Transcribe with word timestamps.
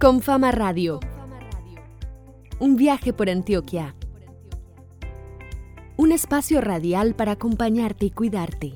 Con 0.00 0.22
Fama 0.22 0.52
Radio. 0.52 1.00
Un 2.60 2.76
viaje 2.76 3.12
por 3.12 3.28
Antioquia. 3.28 3.96
Un 5.96 6.12
espacio 6.12 6.60
radial 6.60 7.16
para 7.16 7.32
acompañarte 7.32 8.06
y 8.06 8.10
cuidarte. 8.12 8.74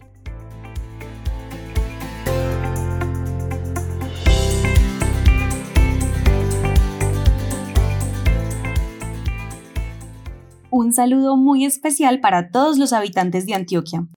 Un 10.71 10.93
saludo 10.93 11.37
muy 11.37 11.65
especial 11.65 12.19
para 12.19 12.51
todos 12.51 12.79
los 12.79 12.93
habitantes 12.93 13.47
de 13.47 13.55
Antioquia. 13.55 14.09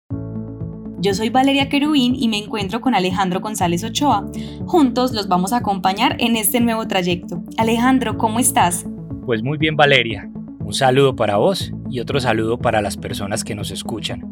Yo 1.05 1.13
soy 1.13 1.29
Valeria 1.29 1.69
Querubín 1.69 2.15
y 2.15 2.27
me 2.29 2.39
encuentro 2.39 2.81
con 2.81 2.95
Alejandro 2.95 3.39
González 3.39 3.83
Ochoa. 3.83 4.25
Juntos 4.65 5.13
los 5.13 5.27
vamos 5.27 5.53
a 5.53 5.57
acompañar 5.57 6.15
en 6.17 6.35
este 6.35 6.59
nuevo 6.61 6.87
trayecto. 6.87 7.43
Alejandro, 7.59 8.17
¿cómo 8.17 8.39
estás? 8.39 8.87
Pues 9.23 9.43
muy 9.43 9.59
bien, 9.59 9.75
Valeria. 9.75 10.27
Un 10.61 10.73
saludo 10.73 11.15
para 11.15 11.37
vos 11.37 11.71
y 11.91 11.99
otro 11.99 12.19
saludo 12.19 12.57
para 12.57 12.81
las 12.81 12.97
personas 12.97 13.43
que 13.43 13.53
nos 13.53 13.69
escuchan. 13.69 14.23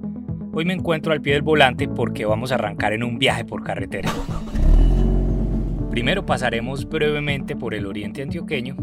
Hoy 0.52 0.66
me 0.66 0.74
encuentro 0.74 1.14
al 1.14 1.22
pie 1.22 1.34
del 1.34 1.44
volante 1.44 1.88
porque 1.88 2.26
vamos 2.26 2.52
a 2.52 2.56
arrancar 2.56 2.94
en 2.94 3.04
un 3.04 3.20
viaje 3.20 3.46
por 3.46 3.62
carretera. 3.62 4.12
Primero 5.92 6.26
pasaremos 6.26 6.90
brevemente 6.90 7.56
por 7.56 7.76
el 7.76 7.86
oriente 7.86 8.24
antioqueño, 8.24 8.78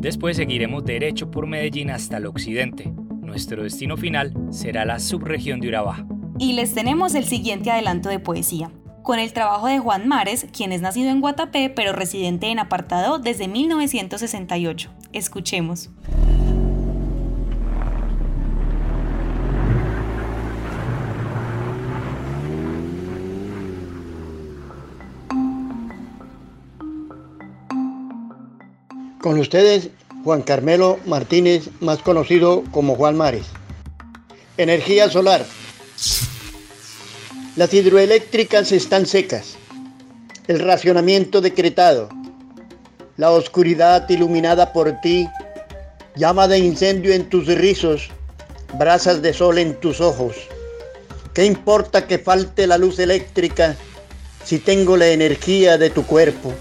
después 0.00 0.36
seguiremos 0.36 0.84
derecho 0.84 1.30
por 1.30 1.46
Medellín 1.46 1.90
hasta 1.90 2.16
el 2.16 2.26
occidente. 2.26 2.92
Nuestro 3.22 3.62
destino 3.62 3.96
final 3.96 4.34
será 4.50 4.84
la 4.84 4.98
subregión 4.98 5.60
de 5.60 5.68
Urabá. 5.68 6.09
Y 6.40 6.54
les 6.54 6.72
tenemos 6.72 7.14
el 7.14 7.26
siguiente 7.26 7.70
adelanto 7.70 8.08
de 8.08 8.18
poesía. 8.18 8.70
Con 9.02 9.18
el 9.18 9.34
trabajo 9.34 9.66
de 9.66 9.78
Juan 9.78 10.08
Mares, 10.08 10.46
quien 10.56 10.72
es 10.72 10.80
nacido 10.80 11.10
en 11.10 11.20
Guatapé 11.20 11.68
pero 11.68 11.92
residente 11.92 12.46
en 12.46 12.58
Apartado 12.58 13.18
desde 13.18 13.46
1968. 13.46 14.90
Escuchemos. 15.12 15.90
Con 29.20 29.38
ustedes, 29.38 29.90
Juan 30.24 30.40
Carmelo 30.40 30.98
Martínez, 31.04 31.68
más 31.80 31.98
conocido 31.98 32.64
como 32.70 32.94
Juan 32.94 33.18
Mares. 33.18 33.44
Energía 34.56 35.10
solar. 35.10 35.44
Las 37.56 37.74
hidroeléctricas 37.74 38.70
están 38.70 39.06
secas. 39.06 39.56
El 40.46 40.60
racionamiento 40.60 41.40
decretado. 41.40 42.08
La 43.16 43.32
oscuridad 43.32 44.08
iluminada 44.08 44.72
por 44.72 45.00
ti. 45.00 45.28
Llama 46.14 46.46
de 46.46 46.58
incendio 46.58 47.12
en 47.12 47.28
tus 47.28 47.48
rizos. 47.48 48.08
Brasas 48.78 49.20
de 49.20 49.34
sol 49.34 49.58
en 49.58 49.74
tus 49.80 50.00
ojos. 50.00 50.36
¿Qué 51.34 51.44
importa 51.44 52.06
que 52.06 52.20
falte 52.20 52.68
la 52.68 52.78
luz 52.78 53.00
eléctrica 53.00 53.76
si 54.44 54.60
tengo 54.60 54.96
la 54.96 55.08
energía 55.08 55.76
de 55.76 55.90
tu 55.90 56.06
cuerpo? 56.06 56.54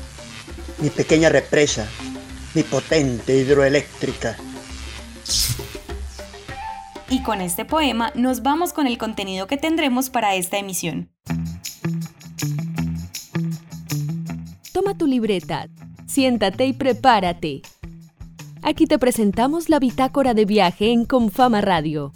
Mi 0.79 0.89
pequeña 0.89 1.29
represa, 1.29 1.85
mi 2.55 2.63
potente 2.63 3.35
hidroeléctrica. 3.35 4.37
Con 7.25 7.41
este 7.41 7.65
poema 7.65 8.11
nos 8.15 8.41
vamos 8.43 8.73
con 8.73 8.87
el 8.87 8.97
contenido 8.97 9.45
que 9.45 9.57
tendremos 9.57 10.09
para 10.09 10.35
esta 10.35 10.57
emisión. 10.57 11.11
Toma 14.73 14.97
tu 14.97 15.05
libreta, 15.05 15.67
siéntate 16.07 16.65
y 16.65 16.73
prepárate. 16.73 17.61
Aquí 18.61 18.85
te 18.85 18.97
presentamos 18.97 19.69
la 19.69 19.79
bitácora 19.79 20.33
de 20.33 20.45
viaje 20.45 20.91
en 20.91 21.05
Confama 21.05 21.61
Radio. 21.61 22.13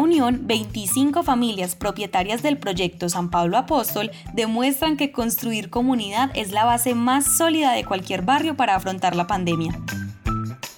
Unión, 0.00 0.40
25 0.46 1.22
familias 1.22 1.74
propietarias 1.74 2.42
del 2.42 2.58
proyecto 2.58 3.08
San 3.08 3.30
Pablo 3.30 3.56
Apóstol 3.56 4.10
demuestran 4.32 4.96
que 4.96 5.12
construir 5.12 5.70
comunidad 5.70 6.30
es 6.34 6.52
la 6.52 6.64
base 6.64 6.94
más 6.94 7.36
sólida 7.36 7.72
de 7.72 7.84
cualquier 7.84 8.22
barrio 8.22 8.56
para 8.56 8.74
afrontar 8.74 9.16
la 9.16 9.26
pandemia. 9.26 9.78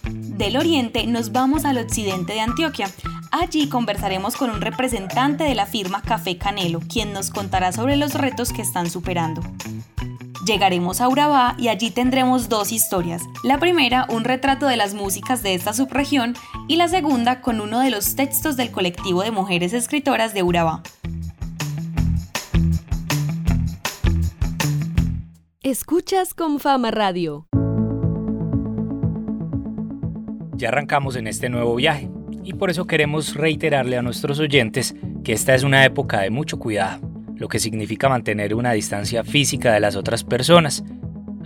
Del 0.04 0.56
oriente 0.56 1.06
nos 1.06 1.32
vamos 1.32 1.64
al 1.64 1.78
occidente 1.78 2.32
de 2.32 2.40
Antioquia. 2.40 2.90
Allí 3.30 3.68
conversaremos 3.68 4.36
con 4.36 4.50
un 4.50 4.60
representante 4.60 5.44
de 5.44 5.54
la 5.54 5.66
firma 5.66 6.02
Café 6.02 6.38
Canelo, 6.38 6.80
quien 6.80 7.12
nos 7.12 7.30
contará 7.30 7.72
sobre 7.72 7.96
los 7.96 8.14
retos 8.14 8.52
que 8.52 8.62
están 8.62 8.90
superando. 8.90 9.42
Llegaremos 10.50 11.00
a 11.00 11.08
Urabá 11.08 11.54
y 11.60 11.68
allí 11.68 11.92
tendremos 11.92 12.48
dos 12.48 12.72
historias. 12.72 13.22
La 13.44 13.58
primera, 13.60 14.08
un 14.10 14.24
retrato 14.24 14.66
de 14.66 14.76
las 14.76 14.94
músicas 14.94 15.44
de 15.44 15.54
esta 15.54 15.72
subregión 15.72 16.34
y 16.66 16.74
la 16.74 16.88
segunda 16.88 17.40
con 17.40 17.60
uno 17.60 17.78
de 17.78 17.90
los 17.90 18.16
textos 18.16 18.56
del 18.56 18.72
colectivo 18.72 19.22
de 19.22 19.30
mujeres 19.30 19.72
escritoras 19.72 20.34
de 20.34 20.42
Urabá. 20.42 20.82
Escuchas 25.62 26.34
con 26.34 26.58
Fama 26.58 26.90
Radio. 26.90 27.46
Ya 30.56 30.66
arrancamos 30.70 31.14
en 31.14 31.28
este 31.28 31.48
nuevo 31.48 31.76
viaje 31.76 32.10
y 32.42 32.54
por 32.54 32.70
eso 32.70 32.88
queremos 32.88 33.36
reiterarle 33.36 33.96
a 33.96 34.02
nuestros 34.02 34.40
oyentes 34.40 34.96
que 35.22 35.32
esta 35.32 35.54
es 35.54 35.62
una 35.62 35.84
época 35.84 36.22
de 36.22 36.30
mucho 36.30 36.58
cuidado 36.58 37.09
lo 37.40 37.48
que 37.48 37.58
significa 37.58 38.10
mantener 38.10 38.54
una 38.54 38.72
distancia 38.72 39.24
física 39.24 39.72
de 39.72 39.80
las 39.80 39.96
otras 39.96 40.24
personas. 40.24 40.84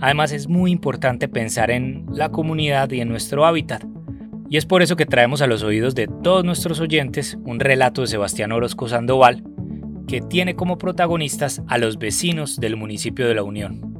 Además 0.01 0.33
es 0.33 0.49
muy 0.49 0.71
importante 0.71 1.29
pensar 1.29 1.71
en 1.71 2.05
la 2.11 2.29
comunidad 2.29 2.91
y 2.91 2.99
en 2.99 3.07
nuestro 3.07 3.45
hábitat. 3.45 3.85
Y 4.49 4.57
es 4.57 4.65
por 4.65 4.81
eso 4.81 4.97
que 4.97 5.05
traemos 5.05 5.41
a 5.41 5.47
los 5.47 5.63
oídos 5.63 5.95
de 5.95 6.07
todos 6.21 6.43
nuestros 6.43 6.81
oyentes 6.81 7.37
un 7.45 7.61
relato 7.61 8.01
de 8.01 8.07
Sebastián 8.07 8.51
Orozco 8.51 8.89
Sandoval, 8.89 9.45
que 10.05 10.19
tiene 10.19 10.55
como 10.55 10.77
protagonistas 10.77 11.61
a 11.67 11.77
los 11.77 11.97
vecinos 11.97 12.57
del 12.57 12.75
municipio 12.75 13.25
de 13.25 13.35
La 13.35 13.43
Unión. 13.43 13.94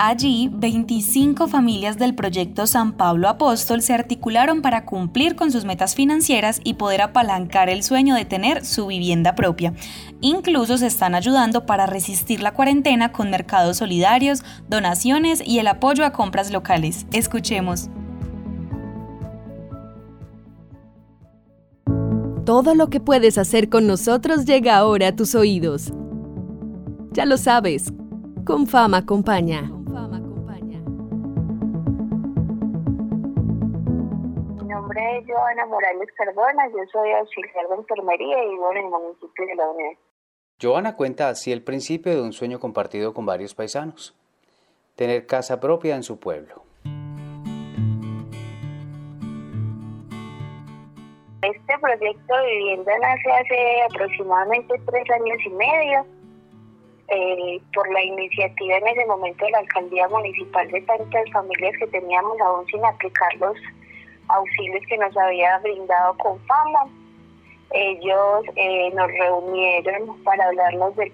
Allí, 0.00 0.48
25 0.52 1.48
familias 1.48 1.98
del 1.98 2.14
proyecto 2.14 2.68
San 2.68 2.92
Pablo 2.92 3.28
Apóstol 3.28 3.82
se 3.82 3.94
articularon 3.94 4.62
para 4.62 4.84
cumplir 4.84 5.34
con 5.34 5.50
sus 5.50 5.64
metas 5.64 5.96
financieras 5.96 6.60
y 6.62 6.74
poder 6.74 7.02
apalancar 7.02 7.68
el 7.68 7.82
sueño 7.82 8.14
de 8.14 8.24
tener 8.24 8.64
su 8.64 8.86
vivienda 8.86 9.34
propia. 9.34 9.74
Incluso 10.20 10.78
se 10.78 10.86
están 10.86 11.16
ayudando 11.16 11.66
para 11.66 11.86
resistir 11.86 12.42
la 12.42 12.54
cuarentena 12.54 13.10
con 13.10 13.28
mercados 13.28 13.78
solidarios, 13.78 14.44
donaciones 14.68 15.42
y 15.44 15.58
el 15.58 15.66
apoyo 15.66 16.04
a 16.04 16.12
compras 16.12 16.52
locales. 16.52 17.04
Escuchemos. 17.10 17.90
Todo 22.46 22.76
lo 22.76 22.88
que 22.88 23.00
puedes 23.00 23.36
hacer 23.36 23.68
con 23.68 23.88
nosotros 23.88 24.44
llega 24.44 24.76
ahora 24.76 25.08
a 25.08 25.16
tus 25.16 25.34
oídos. 25.34 25.92
Ya 27.10 27.26
lo 27.26 27.36
sabes, 27.36 27.92
con 28.44 28.68
fama 28.68 28.98
acompaña. 28.98 29.72
Joana 35.26 35.66
Morales 35.66 36.08
Cardona, 36.16 36.68
yo 36.68 36.84
soy 36.92 37.10
auxiliar 37.12 37.68
de 37.68 37.74
enfermería 37.76 38.44
y 38.44 38.48
vivo 38.50 38.72
en 38.72 38.78
el 38.78 38.90
municipio 38.90 39.46
de 39.46 39.54
La 39.54 39.70
Unión. 39.70 39.96
Joana 40.60 40.96
cuenta 40.96 41.28
así 41.28 41.52
el 41.52 41.62
principio 41.62 42.14
de 42.14 42.22
un 42.22 42.32
sueño 42.32 42.58
compartido 42.58 43.14
con 43.14 43.26
varios 43.26 43.54
paisanos, 43.54 44.16
tener 44.96 45.26
casa 45.26 45.60
propia 45.60 45.94
en 45.94 46.02
su 46.02 46.18
pueblo. 46.18 46.62
Este 51.42 51.78
proyecto 51.80 52.36
de 52.36 52.46
vivienda 52.46 52.92
nace 52.98 53.30
hace 53.30 53.82
aproximadamente 53.82 54.74
tres 54.86 55.10
años 55.10 55.38
y 55.46 55.50
medio 55.50 56.06
eh, 57.08 57.60
por 57.72 57.90
la 57.92 58.02
iniciativa 58.02 58.76
en 58.76 58.88
ese 58.88 59.06
momento 59.06 59.44
de 59.44 59.50
la 59.52 59.58
alcaldía 59.58 60.08
municipal 60.08 60.68
de 60.68 60.80
tantas 60.82 61.30
familias 61.32 61.74
que 61.78 61.86
teníamos 61.86 62.40
aún 62.40 62.66
sin 62.66 62.84
aplicarlos 62.84 63.56
auxilios 64.28 64.82
que 64.88 64.98
nos 64.98 65.16
había 65.16 65.58
brindado 65.58 66.16
con 66.18 66.38
fama. 66.40 66.80
Ellos 67.70 68.44
eh, 68.56 68.90
nos 68.94 69.08
reunieron 69.08 70.22
para 70.24 70.46
hablarnos 70.46 70.96
de, 70.96 71.12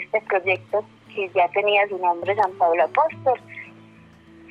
este 0.00 0.20
proyecto 0.22 0.84
que 1.14 1.28
ya 1.30 1.48
tenía 1.48 1.86
su 1.88 1.98
nombre 1.98 2.34
San 2.34 2.52
Pablo 2.52 2.84
Apóstol. 2.84 3.40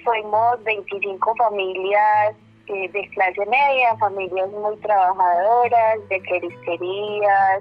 Fuimos 0.04 0.64
25 0.64 1.36
familias 1.36 2.36
eh, 2.68 2.90
de 2.90 3.10
clase 3.10 3.46
media, 3.46 3.98
familias 3.98 4.50
muy 4.52 4.78
trabajadoras, 4.78 6.08
de 6.08 6.22
periferías, 6.22 7.60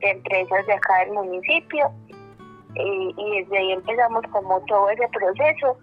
de 0.00 0.10
empresas 0.10 0.66
de 0.66 0.72
acá 0.72 1.00
del 1.00 1.12
municipio. 1.12 1.90
Y 2.78 3.40
desde 3.40 3.58
ahí 3.58 3.72
empezamos 3.72 4.22
como 4.32 4.60
todo 4.66 4.90
ese 4.90 5.08
proceso 5.08 5.78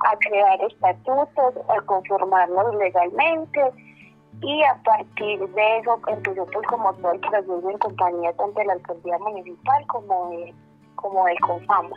a 0.00 0.16
crear 0.18 0.60
estatutos, 0.62 1.54
a 1.68 1.80
conformarnos 1.82 2.74
legalmente 2.76 3.60
y 4.42 4.62
a 4.64 4.74
partir 4.82 5.40
de 5.40 5.78
eso 5.78 5.98
empezó 6.08 6.46
pues 6.46 6.66
como 6.66 6.92
todo 6.94 7.12
el 7.12 7.20
proceso 7.20 7.70
en 7.70 7.78
compañía 7.78 8.32
tanto 8.34 8.60
de 8.60 8.66
la 8.66 8.74
alcaldía 8.74 9.18
municipal 9.18 9.86
como 9.86 10.30
de, 10.30 10.54
como 10.94 11.24
del 11.24 11.40
Confama. 11.40 11.96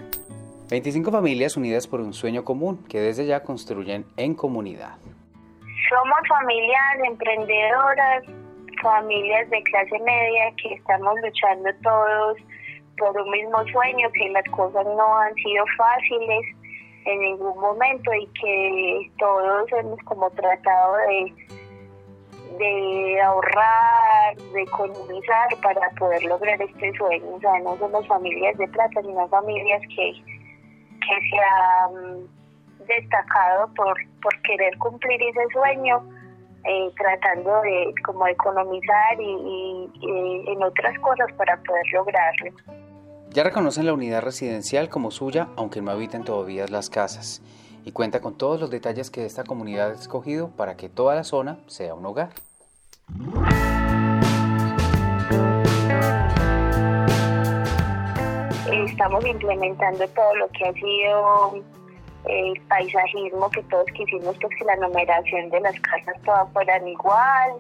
25 0.69 1.12
familias 1.12 1.57
unidas 1.57 1.88
por 1.88 2.00
un 2.00 2.13
sueño 2.13 2.46
común 2.46 2.86
que 2.88 3.00
desde 3.00 3.25
ya 3.25 3.42
construyen 3.42 4.06
en 4.18 4.36
comunidad. 4.36 4.98
Somos 5.90 6.19
familias 6.28 7.00
emprendedoras, 7.06 8.24
familias 8.81 9.50
de 9.50 9.63
clase 9.63 10.00
media 10.00 10.54
que 10.62 10.75
estamos 10.75 11.16
luchando 11.24 11.69
todos 11.81 12.38
por 12.98 13.19
un 13.19 13.31
mismo 13.31 13.57
sueño, 13.72 14.10
que 14.13 14.30
las 14.30 14.44
cosas 14.52 14.86
no 14.86 15.18
han 15.18 15.34
sido 15.36 15.66
fáciles 15.78 16.45
en 17.09 17.19
ningún 17.21 17.59
momento 17.59 18.13
y 18.13 18.27
que 18.27 19.11
todos 19.17 19.71
hemos 19.71 20.00
como 20.03 20.29
tratado 20.31 20.97
de, 20.97 21.33
de 22.57 23.21
ahorrar, 23.21 24.35
de 24.53 24.61
economizar 24.61 25.47
para 25.63 25.89
poder 25.97 26.23
lograr 26.25 26.61
este 26.61 26.94
sueño. 26.97 27.35
O 27.35 27.39
sea, 27.39 27.59
no 27.59 27.77
somos 27.77 28.06
familias 28.07 28.57
de 28.57 28.67
plata, 28.67 29.01
sino 29.01 29.27
familias 29.29 29.81
que, 29.95 30.13
que 31.01 31.29
se 31.29 31.39
han 31.39 32.27
destacado 32.88 33.73
por, 33.75 33.97
por 34.21 34.41
querer 34.44 34.77
cumplir 34.77 35.21
ese 35.21 35.47
sueño 35.51 36.03
eh, 36.65 36.91
tratando 36.97 37.61
de 37.61 37.94
como 38.06 38.27
economizar 38.27 39.19
y, 39.19 39.89
en 40.47 40.61
otras 40.63 40.97
cosas 41.00 41.31
para 41.38 41.57
poder 41.63 41.85
lograrlo. 41.94 42.51
Ya 43.31 43.44
reconocen 43.44 43.86
la 43.86 43.94
unidad 43.94 44.24
residencial 44.24 44.90
como 44.90 45.12
suya, 45.12 45.50
aunque 45.56 45.84
no 45.84 45.92
habiten 45.92 46.24
todavía 46.24 46.66
las 46.68 46.90
casas, 46.90 47.44
y 47.86 47.92
cuenta 47.92 48.22
con 48.22 48.36
todos 48.36 48.60
los 48.60 48.72
detalles 48.72 49.12
que 49.12 49.24
esta 49.24 49.44
comunidad 49.44 49.92
ha 49.92 49.94
escogido 49.94 50.50
para 50.50 50.76
que 50.76 50.90
toda 50.90 51.14
la 51.14 51.24
zona 51.24 51.60
sea 51.68 51.94
un 51.94 52.08
hogar. 52.08 52.30
Estamos 58.72 59.24
implementando 59.26 60.08
todo 60.08 60.36
lo 60.36 60.48
que 60.50 60.66
ha 60.66 60.74
sido 60.74 61.64
el 62.26 62.60
paisajismo 62.68 63.50
que 63.52 63.62
todos 63.64 63.86
quisimos 63.96 64.36
pues 64.42 64.58
que 64.58 64.66
la 64.66 64.76
numeración 64.76 65.50
de 65.52 65.62
las 65.62 65.80
casas 65.80 66.16
todas 66.26 66.52
fueran 66.52 66.86
igual 66.88 67.54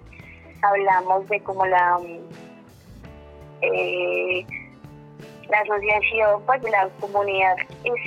hablamos 0.61 1.27
de 1.29 1.39
como 1.41 1.65
la 1.65 1.97
eh, 3.61 4.45
la 5.49 5.59
asociación 5.59 6.41
pues 6.45 6.61
de 6.61 6.71
la 6.71 6.89
comunidad 6.99 7.55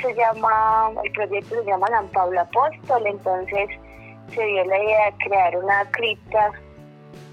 se 0.01 0.15
llama 0.15 0.91
el 1.05 1.13
proyecto 1.13 1.57
se 1.57 1.65
llama 1.65 1.89
San 1.89 2.09
Pablo 2.09 2.41
Apóstol 2.41 3.07
entonces 3.07 3.69
se 4.35 4.45
dio 4.45 4.65
la 4.65 4.83
idea 4.83 5.11
de 5.11 5.17
crear 5.25 5.57
una 5.57 5.85
cripta 5.91 6.53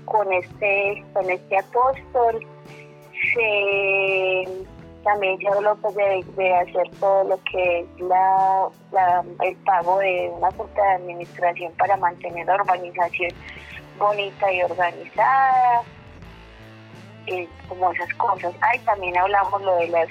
con 0.10 0.32
este 0.34 1.04
con 1.14 1.30
este 1.30 1.58
apóstol. 1.58 2.46
Se 3.34 4.46
también 5.04 5.40
se 5.40 5.48
habló 5.48 5.76
pues, 5.78 5.96
de, 5.96 6.56
hacer 6.56 6.90
todo 7.00 7.24
lo 7.24 7.40
que 7.50 7.80
es 7.80 8.02
la, 8.02 8.70
el 9.44 9.56
pago 9.58 10.00
de 10.00 10.30
una 10.36 10.52
junta 10.52 10.84
de 10.84 10.90
administración 10.90 11.72
para 11.78 11.96
mantener 11.96 12.46
la 12.46 12.56
urbanización 12.56 13.32
bonita 13.98 14.52
y 14.52 14.62
organizada, 14.62 15.84
eh, 17.30 17.48
como 17.68 17.92
esas 17.92 18.14
cosas. 18.16 18.54
Ahí 18.62 18.80
también 18.80 19.18
hablamos 19.18 19.62
lo 19.62 19.76
de 19.78 19.88
las, 19.90 20.08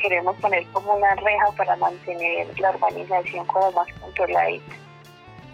queremos 0.00 0.36
poner 0.36 0.66
como 0.72 0.94
una 0.94 1.14
reja 1.16 1.52
para 1.56 1.76
mantener 1.76 2.58
la 2.58 2.70
urbanización 2.70 3.46
como 3.46 3.72
más 3.72 3.88
controladita. 4.00 4.74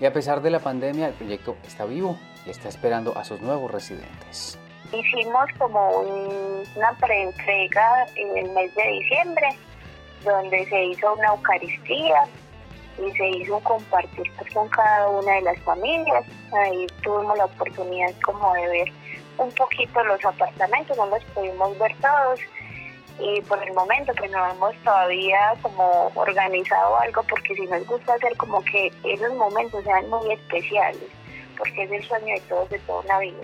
Y 0.01 0.07
a 0.07 0.13
pesar 0.13 0.43
de 0.43 0.51
la 0.51 0.59
pandemia, 0.59 1.09
el 1.09 1.15
proyecto 1.15 1.57
está 1.65 1.85
vivo 1.85 2.17
y 2.45 2.51
está 2.51 2.69
esperando 2.69 3.17
a 3.17 3.25
sus 3.25 3.41
nuevos 3.41 3.71
residentes. 3.71 4.59
Hicimos 4.93 5.47
como 5.59 6.01
una 6.01 6.93
preentrega 7.01 8.07
en 8.17 8.37
el 8.37 8.51
mes 8.51 8.75
de 8.75 8.83
diciembre, 8.83 9.49
donde 10.25 10.67
se 10.67 10.85
hizo 10.85 11.15
una 11.15 11.29
Eucaristía 11.29 12.25
y 12.99 13.11
se 13.13 13.29
hizo 13.29 13.57
un 13.57 13.63
compartir 13.63 14.31
pues, 14.37 14.53
con 14.53 14.69
cada 14.69 15.09
una 15.09 15.35
de 15.35 15.43
las 15.43 15.59
familias. 15.61 16.25
Ahí 16.53 16.87
tuvimos 17.03 17.39
la 17.39 17.47
oportunidad 17.47 18.13
como 18.23 18.53
de 18.55 18.67
ver 18.69 18.93
un 19.39 19.51
poquito 19.53 20.03
los 20.05 20.25
apartamentos, 20.25 20.97
no 20.97 21.07
los 21.07 21.25
pudimos 21.27 21.79
ver 21.79 21.95
todos 22.01 22.41
y 23.19 23.41
por 23.43 23.63
el 23.63 23.73
momento 23.75 24.13
que 24.15 24.29
no 24.29 24.51
hemos 24.51 24.75
todavía 24.85 25.55
como 25.61 26.11
organizado 26.15 26.99
algo 26.99 27.23
porque 27.29 27.55
si 27.55 27.67
nos 27.67 27.87
gusta 27.87 28.15
hacer 28.15 28.37
como 28.37 28.63
que 28.65 28.91
esos 29.05 29.35
momentos 29.35 29.85
sean 29.85 30.09
muy 30.09 30.33
especiales 30.33 31.09
porque 31.57 31.85
es 31.85 31.93
el 31.93 32.05
sueño 32.05 32.35
de 32.35 32.41
todos 32.49 32.71
de 32.71 32.79
toda 32.81 33.01
una 33.01 33.19
vida. 33.19 33.43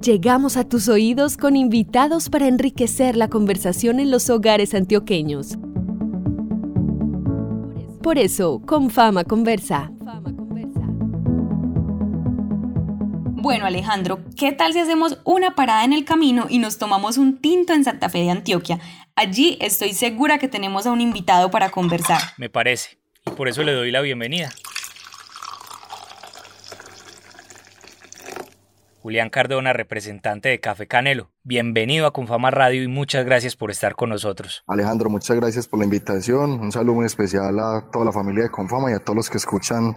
Llegamos 0.00 0.56
a 0.56 0.68
tus 0.68 0.88
oídos 0.88 1.36
con 1.36 1.54
invitados 1.54 2.28
para 2.28 2.48
enriquecer 2.48 3.16
la 3.16 3.28
conversación 3.28 4.00
en 4.00 4.10
los 4.10 4.30
hogares 4.30 4.74
antioqueños. 4.74 5.58
Por 8.02 8.18
eso, 8.18 8.60
con 8.66 8.90
Fama 8.90 9.22
Conversa. 9.22 9.92
Bueno, 13.42 13.66
Alejandro, 13.66 14.20
¿qué 14.38 14.52
tal 14.52 14.72
si 14.72 14.78
hacemos 14.78 15.20
una 15.24 15.56
parada 15.56 15.84
en 15.84 15.92
el 15.92 16.04
camino 16.04 16.46
y 16.48 16.60
nos 16.60 16.78
tomamos 16.78 17.18
un 17.18 17.40
tinto 17.40 17.72
en 17.72 17.82
Santa 17.82 18.08
Fe 18.08 18.18
de 18.18 18.30
Antioquia? 18.30 18.78
Allí 19.16 19.58
estoy 19.60 19.94
segura 19.94 20.38
que 20.38 20.46
tenemos 20.46 20.86
a 20.86 20.92
un 20.92 21.00
invitado 21.00 21.50
para 21.50 21.70
conversar. 21.70 22.20
Me 22.38 22.48
parece, 22.48 23.00
y 23.26 23.32
por 23.32 23.48
eso 23.48 23.64
le 23.64 23.72
doy 23.72 23.90
la 23.90 24.00
bienvenida. 24.00 24.50
Julián 29.00 29.28
Cardona, 29.28 29.72
representante 29.72 30.48
de 30.48 30.60
Café 30.60 30.86
Canelo. 30.86 31.32
Bienvenido 31.42 32.06
a 32.06 32.12
Confama 32.12 32.52
Radio 32.52 32.84
y 32.84 32.86
muchas 32.86 33.24
gracias 33.24 33.56
por 33.56 33.72
estar 33.72 33.96
con 33.96 34.10
nosotros. 34.10 34.62
Alejandro, 34.68 35.10
muchas 35.10 35.36
gracias 35.36 35.66
por 35.66 35.80
la 35.80 35.86
invitación. 35.86 36.60
Un 36.60 36.70
saludo 36.70 36.94
muy 36.94 37.06
especial 37.06 37.58
a 37.58 37.90
toda 37.90 38.04
la 38.04 38.12
familia 38.12 38.44
de 38.44 38.50
Confama 38.50 38.92
y 38.92 38.94
a 38.94 39.00
todos 39.00 39.16
los 39.16 39.28
que 39.28 39.38
escuchan 39.38 39.96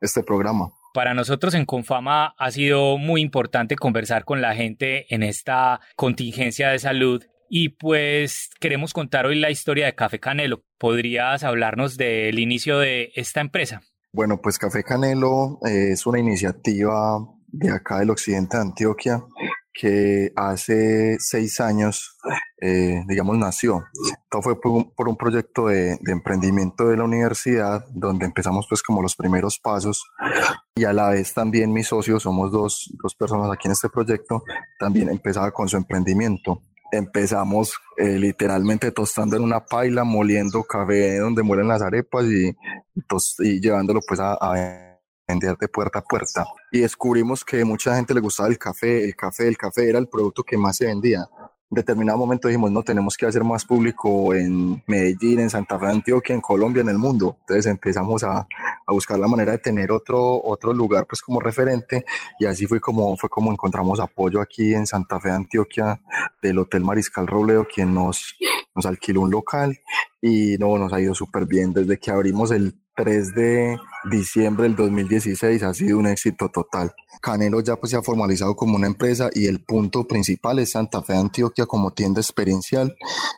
este 0.00 0.22
programa. 0.22 0.70
Para 0.94 1.12
nosotros 1.12 1.54
en 1.54 1.64
Confama 1.64 2.36
ha 2.38 2.52
sido 2.52 2.98
muy 2.98 3.20
importante 3.20 3.74
conversar 3.74 4.24
con 4.24 4.40
la 4.40 4.54
gente 4.54 5.12
en 5.12 5.24
esta 5.24 5.80
contingencia 5.96 6.68
de 6.68 6.78
salud 6.78 7.24
y 7.50 7.70
pues 7.70 8.48
queremos 8.60 8.92
contar 8.92 9.26
hoy 9.26 9.34
la 9.34 9.50
historia 9.50 9.86
de 9.86 9.96
Café 9.96 10.20
Canelo. 10.20 10.62
¿Podrías 10.78 11.42
hablarnos 11.42 11.96
del 11.96 12.38
inicio 12.38 12.78
de 12.78 13.10
esta 13.16 13.40
empresa? 13.40 13.82
Bueno, 14.12 14.40
pues 14.40 14.56
Café 14.56 14.84
Canelo 14.84 15.58
eh, 15.66 15.90
es 15.90 16.06
una 16.06 16.20
iniciativa 16.20 17.26
de 17.48 17.72
acá 17.72 17.98
del 17.98 18.10
occidente 18.10 18.56
de 18.56 18.62
Antioquia, 18.62 19.24
que 19.74 20.32
hace 20.36 21.16
seis 21.18 21.60
años, 21.60 22.16
eh, 22.60 23.02
digamos, 23.08 23.36
nació. 23.36 23.84
Todo 24.30 24.40
fue 24.42 24.60
por 24.60 25.08
un, 25.08 25.16
proyecto 25.16 25.66
de, 25.66 25.98
emprendimiento 26.06 26.88
de 26.88 26.96
la 26.96 27.04
universidad, 27.04 27.84
donde 27.90 28.24
empezamos 28.24 28.66
pues 28.68 28.82
como 28.82 29.02
los 29.02 29.16
primeros 29.16 29.58
pasos 29.58 30.04
y 30.76 30.84
a 30.84 30.92
la 30.92 31.10
vez 31.10 31.34
también 31.34 31.72
mis 31.72 31.88
socios, 31.88 32.22
somos 32.22 32.52
dos, 32.52 32.88
dos 33.02 33.14
personas 33.16 33.50
aquí 33.52 33.66
en 33.66 33.72
este 33.72 33.88
proyecto, 33.88 34.44
también 34.78 35.10
empezaba 35.10 35.50
con 35.50 35.68
su 35.68 35.76
emprendimiento. 35.76 36.62
Empezamos 36.92 37.74
eh, 37.96 38.18
literalmente 38.18 38.92
tostando 38.92 39.36
en 39.36 39.42
una 39.42 39.64
paila, 39.64 40.04
moliendo 40.04 40.62
café 40.62 41.18
donde 41.18 41.42
mueren 41.42 41.66
las 41.66 41.82
arepas 41.82 42.24
y, 42.26 42.56
y 43.40 43.60
llevándolo 43.60 44.00
pues 44.06 44.20
a, 44.20 44.34
a 44.40 44.93
vender 45.26 45.56
de 45.56 45.68
puerta 45.68 46.00
a 46.00 46.02
puerta 46.02 46.46
y 46.70 46.80
descubrimos 46.80 47.44
que 47.44 47.64
mucha 47.64 47.96
gente 47.96 48.14
le 48.14 48.20
gustaba 48.20 48.48
el 48.48 48.58
café, 48.58 49.04
el 49.04 49.16
café, 49.16 49.48
el 49.48 49.56
café 49.56 49.88
era 49.88 49.98
el 49.98 50.08
producto 50.08 50.42
que 50.42 50.56
más 50.56 50.76
se 50.76 50.86
vendía. 50.86 51.28
En 51.70 51.76
determinado 51.76 52.18
momento 52.18 52.46
dijimos, 52.46 52.70
no, 52.70 52.82
tenemos 52.82 53.16
que 53.16 53.26
hacer 53.26 53.42
más 53.42 53.64
público 53.64 54.34
en 54.34 54.82
Medellín, 54.86 55.40
en 55.40 55.50
Santa 55.50 55.78
Fe, 55.78 55.86
Antioquia, 55.86 56.34
en 56.34 56.40
Colombia, 56.40 56.82
en 56.82 56.90
el 56.90 56.98
mundo. 56.98 57.38
Entonces 57.40 57.66
empezamos 57.66 58.22
a, 58.22 58.46
a, 58.86 58.92
buscar 58.92 59.18
la 59.18 59.26
manera 59.26 59.52
de 59.52 59.58
tener 59.58 59.90
otro, 59.90 60.40
otro 60.44 60.72
lugar 60.72 61.06
pues 61.08 61.20
como 61.20 61.40
referente 61.40 62.04
y 62.38 62.44
así 62.44 62.66
fue 62.66 62.80
como, 62.80 63.16
fue 63.16 63.28
como 63.28 63.50
encontramos 63.50 63.98
apoyo 63.98 64.40
aquí 64.40 64.74
en 64.74 64.86
Santa 64.86 65.18
Fe, 65.18 65.30
Antioquia, 65.30 66.00
del 66.40 66.58
Hotel 66.58 66.84
Mariscal 66.84 67.26
Robledo, 67.26 67.66
quien 67.66 67.92
nos, 67.92 68.36
nos 68.74 68.86
alquiló 68.86 69.22
un 69.22 69.30
local 69.30 69.76
y 70.20 70.56
no, 70.58 70.78
nos 70.78 70.92
ha 70.92 71.00
ido 71.00 71.14
súper 71.14 71.46
bien 71.46 71.72
desde 71.72 71.98
que 71.98 72.10
abrimos 72.10 72.50
el 72.50 72.83
3 72.96 73.34
de 73.34 73.76
diciembre 74.10 74.64
del 74.64 74.76
2016 74.76 75.62
ha 75.62 75.74
sido 75.74 75.98
un 75.98 76.06
éxito 76.06 76.48
total. 76.48 76.92
Canelo 77.20 77.60
ya 77.60 77.76
pues 77.76 77.90
se 77.90 77.96
ha 77.96 78.02
formalizado 78.02 78.54
como 78.54 78.76
una 78.76 78.86
empresa 78.86 79.30
y 79.32 79.46
el 79.46 79.60
punto 79.60 80.06
principal 80.06 80.58
es 80.58 80.72
Santa 80.72 81.02
Fe 81.02 81.14
Antioquia 81.14 81.66
como 81.66 81.92
tienda 81.92 82.20
experiencial. 82.20 82.94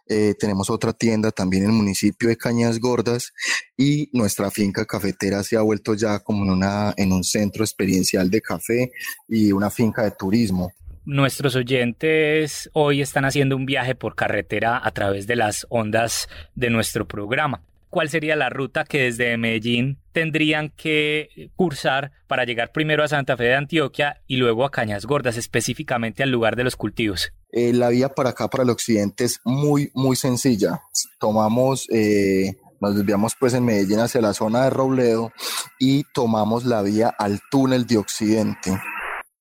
Eh, 0.08 0.34
tenemos 0.38 0.70
otra 0.70 0.92
tienda 0.92 1.30
también 1.30 1.64
en 1.64 1.70
el 1.70 1.76
municipio 1.76 2.28
de 2.28 2.36
Cañas 2.36 2.80
Gordas 2.80 3.32
y 3.76 4.10
nuestra 4.12 4.50
finca 4.50 4.84
cafetera 4.84 5.42
se 5.42 5.56
ha 5.56 5.62
vuelto 5.62 5.94
ya 5.94 6.18
como 6.20 6.44
en, 6.44 6.50
una, 6.50 6.94
en 6.96 7.12
un 7.12 7.24
centro 7.24 7.64
experiencial 7.64 8.30
de 8.30 8.40
café 8.40 8.92
y 9.28 9.52
una 9.52 9.70
finca 9.70 10.02
de 10.02 10.10
turismo. 10.10 10.72
Nuestros 11.04 11.54
oyentes 11.54 12.68
hoy 12.72 13.00
están 13.00 13.24
haciendo 13.24 13.54
un 13.54 13.64
viaje 13.64 13.94
por 13.94 14.16
carretera 14.16 14.80
a 14.82 14.90
través 14.90 15.28
de 15.28 15.36
las 15.36 15.64
ondas 15.70 16.28
de 16.56 16.68
nuestro 16.68 17.06
programa. 17.06 17.62
¿Cuál 17.90 18.08
sería 18.08 18.36
la 18.36 18.50
ruta 18.50 18.84
que 18.84 19.02
desde 19.02 19.36
Medellín 19.36 19.98
tendrían 20.12 20.70
que 20.70 21.50
cursar 21.56 22.12
para 22.26 22.44
llegar 22.44 22.72
primero 22.72 23.04
a 23.04 23.08
Santa 23.08 23.36
Fe 23.36 23.44
de 23.44 23.54
Antioquia 23.54 24.22
y 24.26 24.36
luego 24.36 24.64
a 24.64 24.70
Cañas 24.70 25.06
Gordas, 25.06 25.36
específicamente 25.36 26.22
al 26.22 26.30
lugar 26.30 26.56
de 26.56 26.64
los 26.64 26.76
cultivos? 26.76 27.32
Eh, 27.52 27.72
la 27.72 27.88
vía 27.88 28.08
para 28.08 28.30
acá, 28.30 28.48
para 28.48 28.64
el 28.64 28.70
occidente, 28.70 29.24
es 29.24 29.40
muy, 29.44 29.90
muy 29.94 30.16
sencilla. 30.16 30.80
Tomamos, 31.18 31.86
eh, 31.90 32.56
nos 32.80 32.96
desviamos 32.96 33.34
pues 33.38 33.54
en 33.54 33.64
Medellín 33.64 34.00
hacia 34.00 34.20
la 34.20 34.34
zona 34.34 34.64
de 34.64 34.70
Robledo 34.70 35.32
y 35.78 36.04
tomamos 36.12 36.64
la 36.64 36.82
vía 36.82 37.14
al 37.18 37.40
túnel 37.50 37.86
de 37.86 37.98
occidente 37.98 38.78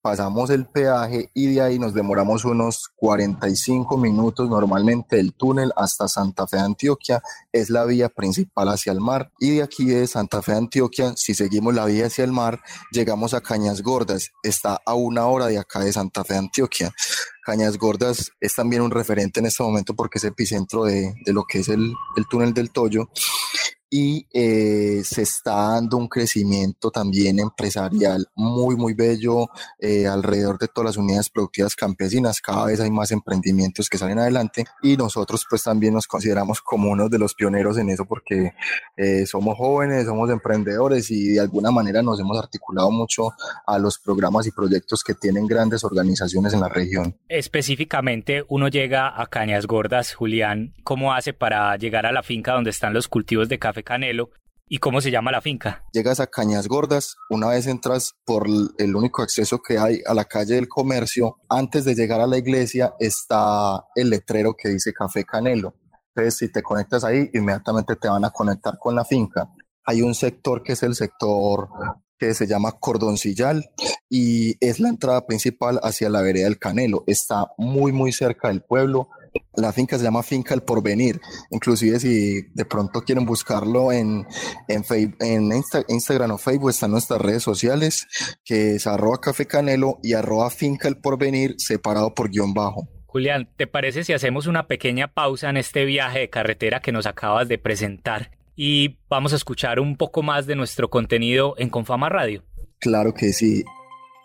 pasamos 0.06 0.52
el 0.52 0.68
peaje 0.68 1.32
y 1.34 1.56
de 1.56 1.62
ahí 1.62 1.80
nos 1.80 1.96
demoramos 1.96 2.46
unos 2.46 2.92
45 2.98 3.98
minutos 3.98 4.48
normalmente 4.48 5.16
del 5.16 5.34
túnel 5.34 5.74
hasta 5.76 6.08
Santa 6.08 6.46
Fe 6.46 6.58
de 6.58 6.62
Antioquia. 6.62 7.24
Es 7.52 7.72
la 7.72 7.86
vía 7.86 8.10
principal 8.10 8.70
hacia 8.70 8.92
el 8.92 9.02
mar 9.02 9.32
y 9.40 9.56
de 9.56 9.64
aquí 9.64 9.86
de 9.86 10.06
Santa 10.06 10.44
Fe 10.44 10.52
de 10.52 10.60
Antioquia, 10.60 11.14
si 11.16 11.34
seguimos 11.34 11.74
la 11.74 11.86
vía 11.86 12.06
hacia 12.06 12.24
el 12.24 12.32
mar, 12.32 12.62
llegamos 12.92 13.34
a 13.34 13.42
Cañas 13.42 13.82
Gordas. 13.82 14.30
Está 14.44 14.80
a 14.86 14.94
una 14.94 15.26
hora 15.26 15.48
de 15.48 15.58
acá 15.58 15.80
de 15.80 15.92
Santa 15.92 16.24
Fe 16.24 16.34
de 16.36 16.40
Antioquia. 16.40 16.94
Cañas 17.46 17.78
Gordas 17.78 18.32
es 18.42 18.56
también 18.56 18.82
un 18.82 18.90
referente 18.90 19.40
en 19.40 19.46
este 19.46 19.62
momento 19.62 19.96
porque 19.96 20.18
es 20.18 20.24
epicentro 20.24 20.84
de, 20.84 21.14
de 21.24 21.32
lo 21.32 21.44
que 21.46 21.60
es 21.60 21.70
el, 21.70 21.94
el 22.18 22.28
túnel 22.28 22.56
del 22.56 22.72
Toyo 22.72 23.08
y 23.90 24.28
eh, 24.34 25.04
se 25.06 25.22
está 25.22 25.54
dando 25.72 25.96
un 25.96 26.08
crecimiento 26.08 26.92
también 26.92 27.40
empresarial 27.40 28.28
muy, 28.36 28.76
muy 28.76 28.94
bello 28.94 29.48
eh, 29.80 30.08
alrededor 30.08 30.58
de 30.58 30.68
todas 30.68 30.88
las 30.88 30.98
unidades 30.98 31.30
productivas 31.30 31.76
campesinas. 31.76 32.42
Cada 32.42 32.66
vez 32.66 32.82
hay 32.82 32.92
más 32.92 33.12
emprendimientos 33.12 33.90
que 33.90 33.98
salen 33.98 34.20
adelante 34.20 34.66
y 34.82 34.98
nosotros 34.98 35.46
pues 35.50 35.64
también 35.64 35.94
nos 35.94 36.08
consideramos 36.08 36.62
como 36.62 36.92
uno 36.92 37.08
de 37.08 37.20
los 37.20 37.36
pioneros 37.36 37.78
en 37.78 37.90
eso 37.90 38.04
porque 38.06 38.54
eh, 38.98 39.26
somos 39.26 39.56
jóvenes, 39.58 40.06
somos 40.06 40.30
emprendedores 40.30 41.10
y 41.12 41.34
de 41.34 41.40
alguna 41.40 41.72
manera 41.72 42.02
nos 42.02 42.20
hemos 42.20 42.38
articulado 42.38 42.92
mucho 42.92 43.34
a 43.66 43.78
los 43.78 44.00
programas 44.00 44.48
y 44.48 44.52
proyectos 44.52 45.04
que 45.04 45.14
tienen 45.14 45.48
grandes 45.48 45.84
organizaciones 45.84 46.54
en 46.54 46.60
la 46.60 46.70
región. 46.70 47.16
Específicamente 47.36 48.46
uno 48.48 48.70
llega 48.70 49.22
a 49.22 49.28
Cañas 49.28 49.68
Gordas, 49.68 50.14
Julián, 50.14 50.74
¿cómo 50.86 51.14
hace 51.14 51.34
para 51.34 51.76
llegar 51.76 52.06
a 52.06 52.14
la 52.14 52.24
finca 52.24 52.54
donde 52.54 52.70
están 52.70 52.94
los 52.94 53.10
cultivos 53.10 53.50
de 53.50 53.60
café? 53.60 53.84
Canelo. 53.84 54.30
¿Y 54.70 54.78
cómo 54.78 55.02
se 55.02 55.12
llama 55.12 55.34
la 55.34 55.42
finca? 55.42 55.84
Llegas 55.92 56.22
a 56.22 56.28
Cañas 56.28 56.70
Gordas, 56.70 57.18
una 57.30 57.50
vez 57.50 57.68
entras 57.68 58.14
por 58.24 58.48
el 58.78 58.96
único 58.96 59.22
acceso 59.22 59.62
que 59.62 59.78
hay 59.78 60.00
a 60.08 60.14
la 60.14 60.24
calle 60.24 60.56
del 60.56 60.70
comercio, 60.70 61.36
antes 61.50 61.84
de 61.84 61.94
llegar 61.94 62.22
a 62.22 62.28
la 62.28 62.38
iglesia 62.38 62.94
está 63.02 63.84
el 63.96 64.12
letrero 64.12 64.56
que 64.58 64.70
dice 64.70 64.94
Café 64.94 65.26
Canelo. 65.26 65.76
Entonces, 66.16 66.38
si 66.38 66.50
te 66.50 66.64
conectas 66.64 67.04
ahí, 67.04 67.30
inmediatamente 67.34 67.98
te 67.98 68.08
van 68.08 68.24
a 68.24 68.30
conectar 68.30 68.80
con 68.80 68.96
la 68.96 69.04
finca. 69.04 69.50
Hay 69.84 70.02
un 70.02 70.16
sector 70.16 70.64
que 70.64 70.72
es 70.72 70.84
el 70.84 70.96
sector 70.96 71.68
que 72.18 72.34
se 72.34 72.48
llama 72.48 72.74
Cordoncillal 72.74 73.70
y 74.10 74.56
es 74.66 74.80
la 74.80 74.90
entrada 74.90 75.26
principal 75.26 75.80
hacia 75.84 76.10
la 76.10 76.22
vereda 76.22 76.46
del 76.46 76.60
Canelo. 76.60 77.04
Está 77.08 77.48
muy, 77.58 77.92
muy 77.92 78.12
cerca 78.12 78.48
del 78.48 78.62
pueblo 78.62 79.10
la 79.56 79.72
finca 79.72 79.98
se 79.98 80.04
llama 80.04 80.24
Finca 80.24 80.54
El 80.54 80.62
Porvenir. 80.62 81.20
Inclusive 81.52 82.00
si 82.00 82.42
de 82.54 82.66
pronto 82.66 83.02
quieren 83.02 83.26
buscarlo 83.26 83.92
en, 83.92 84.26
en, 84.68 85.52
Instagram 85.88 86.32
o 86.32 86.38
Facebook, 86.38 86.70
están 86.70 86.92
nuestras 86.92 87.22
redes 87.22 87.44
sociales, 87.44 88.08
que 88.44 88.76
es 88.76 88.88
arroba 88.88 89.20
café 89.20 89.46
canelo 89.46 90.00
y 90.04 90.14
arroba 90.14 90.50
finca 90.50 90.88
El 90.88 90.98
Porvenir 90.98 91.56
separado 91.58 92.14
por 92.14 92.30
guion 92.30 92.54
bajo. 92.54 92.88
Julián, 93.06 93.50
¿te 93.56 93.66
parece 93.66 94.04
si 94.04 94.12
hacemos 94.12 94.46
una 94.46 94.68
pequeña 94.68 95.08
pausa 95.08 95.50
en 95.50 95.58
este 95.58 95.86
viaje 95.86 96.20
de 96.20 96.30
carretera 96.30 96.82
que 96.82 96.92
nos 96.92 97.06
acabas 97.06 97.48
de 97.48 97.58
presentar 97.58 98.32
y 98.56 98.98
vamos 99.10 99.34
a 99.34 99.36
escuchar 99.36 99.80
un 99.80 99.98
poco 99.98 100.24
más 100.24 100.46
de 100.46 100.56
nuestro 100.56 100.90
contenido 100.90 101.56
en 101.58 101.70
Confama 101.70 102.10
Radio? 102.10 102.44
Claro 102.80 103.14
que 103.14 103.34
sí. 103.34 103.64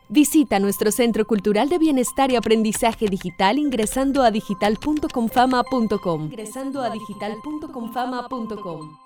Visita 0.08 0.58
nuestro 0.58 0.90
Centro 0.90 1.25
Cultural 1.25 1.68
de 1.68 1.78
Bienestar 1.78 2.32
y 2.32 2.37
Aprendizaje 2.37 3.06
Digital 3.06 3.58
ingresando 3.58 4.25
a 4.25 4.32
digital.confama.com. 4.32 6.25
Ingresando 6.25 6.82
a 6.82 6.90
digital.confama.com. 6.90 8.99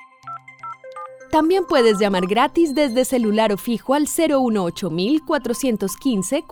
También 1.30 1.66
puedes 1.66 1.98
llamar 1.98 2.26
gratis 2.26 2.74
desde 2.74 3.04
celular 3.04 3.52
o 3.52 3.58
fijo 3.58 3.92
al 3.92 4.06
018 4.06 4.90
415 5.26 6.44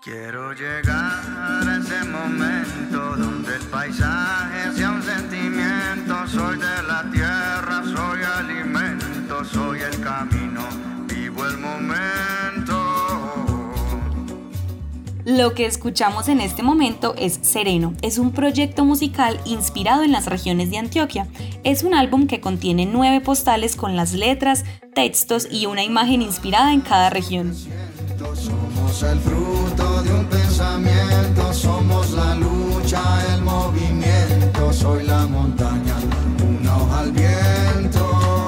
Quiero 0.00 0.52
llegar 0.52 1.24
a 1.26 1.80
ese 1.80 2.04
momento 2.08 3.16
donde 3.16 3.56
el 3.56 3.62
paisaje 3.62 4.72
sea 4.76 4.92
un 4.92 5.02
sentimiento. 5.02 6.14
Soy 6.28 6.56
de 6.56 6.82
la 6.86 7.10
tierra, 7.10 7.82
soy 7.84 8.20
alimento, 8.22 9.44
soy 9.44 9.80
el 9.80 10.00
camino, 10.00 10.62
vivo 11.08 11.44
el 11.44 11.58
momento. 11.58 12.98
Lo 15.24 15.52
que 15.54 15.66
escuchamos 15.66 16.28
en 16.28 16.40
este 16.40 16.62
momento 16.62 17.14
es 17.18 17.40
Sereno. 17.42 17.92
Es 18.00 18.18
un 18.18 18.30
proyecto 18.30 18.84
musical 18.84 19.40
inspirado 19.44 20.04
en 20.04 20.12
las 20.12 20.26
regiones 20.26 20.70
de 20.70 20.78
Antioquia. 20.78 21.26
Es 21.64 21.82
un 21.82 21.92
álbum 21.92 22.28
que 22.28 22.40
contiene 22.40 22.86
nueve 22.86 23.20
postales 23.20 23.74
con 23.74 23.96
las 23.96 24.12
letras, 24.12 24.64
textos 24.94 25.48
y 25.50 25.66
una 25.66 25.82
imagen 25.82 26.22
inspirada 26.22 26.72
en 26.72 26.82
cada 26.82 27.10
región. 27.10 27.52
El 29.00 29.20
fruto 29.20 30.02
de 30.02 30.12
un 30.12 30.26
pensamiento, 30.26 31.54
somos 31.54 32.10
la 32.10 32.34
lucha, 32.34 33.00
el 33.32 33.42
movimiento, 33.42 34.72
soy 34.72 35.04
la 35.04 35.24
montaña, 35.24 35.94
al 36.92 37.12
viento. 37.12 38.46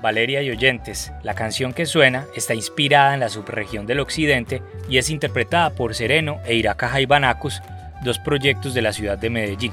Valeria 0.00 0.40
y 0.40 0.50
oyentes, 0.50 1.12
la 1.22 1.34
canción 1.34 1.74
que 1.74 1.84
suena 1.84 2.24
está 2.34 2.54
inspirada 2.54 3.12
en 3.12 3.20
la 3.20 3.28
subregión 3.28 3.84
del 3.84 4.00
occidente 4.00 4.62
y 4.88 4.96
es 4.96 5.10
interpretada 5.10 5.68
por 5.68 5.94
Sereno 5.94 6.40
e 6.46 6.54
Iraca 6.54 6.88
Jaibanacus, 6.88 7.60
dos 8.02 8.18
proyectos 8.18 8.72
de 8.72 8.80
la 8.80 8.94
ciudad 8.94 9.18
de 9.18 9.28
Medellín. 9.28 9.72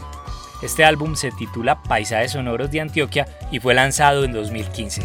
Este 0.62 0.84
álbum 0.84 1.16
se 1.16 1.32
titula 1.32 1.82
Paisajes 1.84 2.34
Sonoros 2.34 2.70
de 2.70 2.82
Antioquia 2.82 3.28
y 3.50 3.62
fue 3.62 3.74
lanzado 3.74 4.26
en 4.26 4.34
2015. 4.34 5.04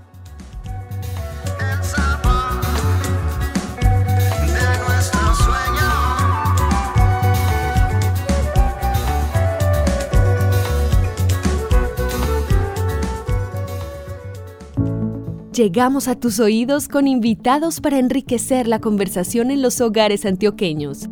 Llegamos 15.61 16.09
a 16.09 16.19
tus 16.19 16.41
oídos 16.41 16.89
con 16.89 17.07
invitados 17.07 17.83
para 17.83 17.99
enriquecer 17.99 18.67
la 18.67 18.79
conversación 18.79 19.51
en 19.51 19.61
los 19.61 19.83
hogares 19.83 20.25
antioqueños. 20.25 21.11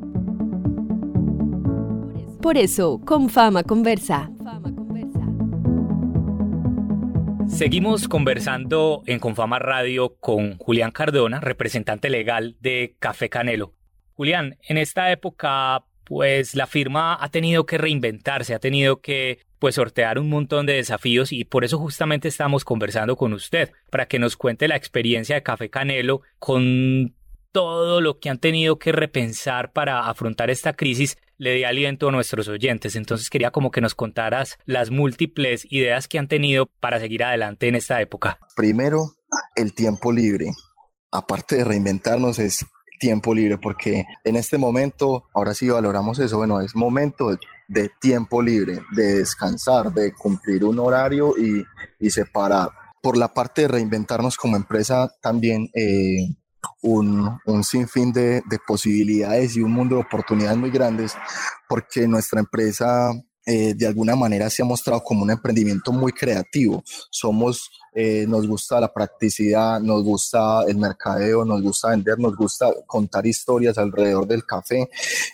Por 2.40 2.57
eso, 2.57 2.99
con 3.05 3.28
Fama 3.28 3.62
Conversa. 3.62 4.31
Seguimos 7.47 8.09
conversando 8.09 9.02
en 9.05 9.19
Confama 9.19 9.59
Radio 9.59 10.17
con 10.19 10.57
Julián 10.57 10.93
Cardona, 10.93 11.40
representante 11.40 12.09
legal 12.09 12.57
de 12.59 12.97
Café 12.99 13.28
Canelo. 13.28 13.75
Julián, 14.14 14.57
en 14.67 14.78
esta 14.78 15.12
época, 15.12 15.85
pues 16.05 16.55
la 16.55 16.67
firma 16.67 17.23
ha 17.23 17.28
tenido 17.28 17.67
que 17.67 17.76
reinventarse, 17.76 18.55
ha 18.55 18.59
tenido 18.59 19.02
que 19.02 19.40
pues 19.59 19.75
sortear 19.75 20.19
un 20.19 20.29
montón 20.29 20.67
de 20.67 20.75
desafíos 20.75 21.33
y 21.33 21.45
por 21.45 21.65
eso 21.65 21.79
justamente 21.79 22.29
estamos 22.29 22.65
conversando 22.65 23.17
con 23.17 23.33
usted 23.33 23.73
para 23.91 24.07
que 24.07 24.19
nos 24.19 24.37
cuente 24.37 24.69
la 24.69 24.77
experiencia 24.77 25.35
de 25.35 25.43
Café 25.43 25.71
Canelo 25.71 26.23
con 26.38 27.15
todo 27.53 28.00
lo 28.00 28.19
que 28.21 28.31
han 28.31 28.38
tenido 28.38 28.79
que 28.79 28.93
repensar 28.93 29.73
para 29.73 30.09
afrontar 30.09 30.50
esta 30.50 30.75
crisis 30.75 31.17
le 31.38 31.50
dé 31.50 31.67
aliento 31.67 32.09
a 32.09 32.12
nuestros 32.12 32.49
oyentes. 32.49 32.97
Entonces 32.97 33.31
quería 33.31 33.50
como 33.50 33.71
que 33.71 33.81
nos 33.81 33.95
contaras 33.95 34.59
las 34.65 34.91
múltiples 34.91 35.67
ideas 35.71 36.09
que 36.09 36.19
han 36.19 36.29
tenido 36.29 36.67
para 36.81 37.00
seguir 37.00 37.25
adelante 37.25 37.69
en 37.69 37.77
esta 37.77 38.00
época. 38.00 38.38
Primero, 38.57 39.15
el 39.57 39.73
tiempo 39.75 40.12
libre. 40.12 40.50
Aparte 41.11 41.57
de 41.57 41.65
reinventarnos, 41.65 42.38
es 42.38 42.67
tiempo 42.99 43.35
libre, 43.35 43.57
porque 43.59 44.05
en 44.25 44.37
este 44.37 44.59
momento, 44.59 45.25
ahora 45.33 45.55
sí 45.55 45.69
valoramos 45.69 46.19
eso, 46.19 46.37
bueno, 46.37 46.61
es 46.61 46.75
momento 46.75 47.31
de 47.69 47.91
tiempo 48.01 48.43
libre, 48.43 48.81
de 48.93 49.19
descansar, 49.19 49.93
de 49.93 50.13
cumplir 50.13 50.65
un 50.65 50.79
horario 50.79 51.35
y, 51.39 51.65
y 52.01 52.11
separar. 52.11 52.71
Por 53.03 53.17
la 53.17 53.33
parte 53.33 53.63
de 53.63 53.69
reinventarnos 53.69 54.37
como 54.37 54.57
empresa, 54.57 55.09
también 55.21 55.69
eh, 55.75 56.35
un, 56.83 57.39
un, 57.45 57.65
sinfín 57.65 58.13
de, 58.13 58.43
de, 58.49 58.59
posibilidades 58.67 59.57
y 59.57 59.61
un 59.61 59.73
mundo 59.73 59.97
de 59.97 60.03
oportunidades 60.03 60.59
muy 60.59 60.71
grandes, 60.71 61.15
porque 61.69 62.09
nuestra 62.09 62.41
empresa 62.41 63.13
eh, 63.50 63.73
de 63.75 63.87
alguna 63.87 64.14
manera 64.14 64.50
se 64.50 64.61
ha 64.61 64.67
mostrado 64.67 65.02
como 65.02 65.23
un 65.23 65.31
emprendimiento 65.31 65.90
muy 65.90 66.12
creativo. 66.12 66.83
Somos, 67.11 67.71
eh, 67.95 68.26
nos 68.28 68.47
gusta 68.47 68.78
la 68.78 68.93
practicidad, 68.93 69.81
nos 69.81 70.05
gusta 70.05 70.64
el 70.69 70.76
mercadeo, 70.76 71.47
nos 71.47 71.62
gusta 71.62 71.88
vender, 71.88 72.19
nos 72.19 72.37
gusta 72.37 72.67
contar 72.87 73.26
historias 73.26 73.78
alrededor 73.78 74.26
del 74.26 74.45
café 74.45 74.90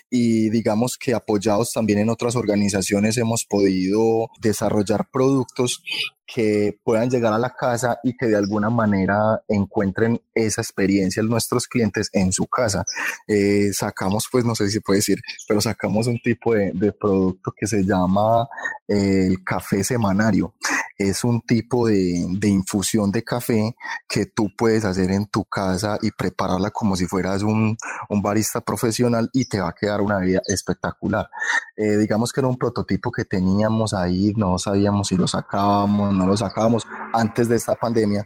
y 0.09 0.49
digamos 0.49 0.97
que 0.97 1.13
apoyados 1.13 1.73
también 1.73 1.99
en 1.99 2.09
otras 2.09 2.37
organizaciones 2.37 3.17
hemos 3.17 3.43
podido 3.43 4.29
desarrollar 4.39 5.09
productos 5.11 5.83
que 6.25 6.79
puedan 6.83 7.09
llegar 7.09 7.33
a 7.33 7.37
la 7.37 7.51
casa 7.51 7.99
y 8.03 8.15
que 8.17 8.27
de 8.27 8.35
alguna 8.35 8.69
manera 8.69 9.43
encuentren 9.47 10.21
esa 10.33 10.61
experiencia 10.61 11.23
nuestros 11.23 11.67
clientes 11.67 12.09
en 12.13 12.31
su 12.31 12.47
casa. 12.47 12.85
Eh, 13.27 13.71
sacamos, 13.73 14.27
pues 14.31 14.45
no 14.45 14.55
sé 14.55 14.67
si 14.67 14.73
se 14.73 14.81
puede 14.81 14.99
decir, 14.99 15.19
pero 15.47 15.61
sacamos 15.61 16.07
un 16.07 16.19
tipo 16.19 16.53
de, 16.53 16.71
de 16.73 16.91
producto 16.91 17.53
que 17.57 17.67
se 17.67 17.83
llama 17.83 18.47
eh, 18.87 19.27
el 19.27 19.43
café 19.43 19.83
semanario. 19.83 20.53
Es 20.97 21.25
un 21.25 21.41
tipo 21.41 21.87
de, 21.87 22.25
de, 22.29 22.47
infusión 22.47 23.11
de 23.11 23.21
café 23.21 23.75
que 24.07 24.27
tú 24.27 24.49
puedes 24.57 24.85
hacer 24.85 25.11
en 25.11 25.25
tu 25.25 25.43
casa 25.43 25.97
y 26.01 26.11
prepararla 26.11 26.71
como 26.71 26.95
si 26.95 27.05
fueras 27.05 27.43
un, 27.43 27.75
un 28.07 28.21
barista 28.21 28.61
profesional 28.61 29.29
y 29.33 29.45
te 29.45 29.59
va 29.59 29.69
a 29.69 29.75
quedar 29.75 29.99
una 29.99 30.19
vida 30.19 30.41
espectacular. 30.47 31.29
Eh, 31.75 31.97
digamos 31.97 32.31
que 32.31 32.39
era 32.39 32.47
un 32.47 32.57
prototipo 32.57 33.11
que 33.11 33.25
teníamos 33.25 33.93
ahí, 33.93 34.33
no 34.37 34.57
sabíamos 34.57 35.09
si 35.09 35.17
lo 35.17 35.27
sacábamos, 35.27 36.13
no 36.15 36.25
lo 36.25 36.37
sacábamos 36.37 36.83
antes 37.13 37.47
de 37.49 37.55
esta 37.55 37.75
pandemia. 37.75 38.25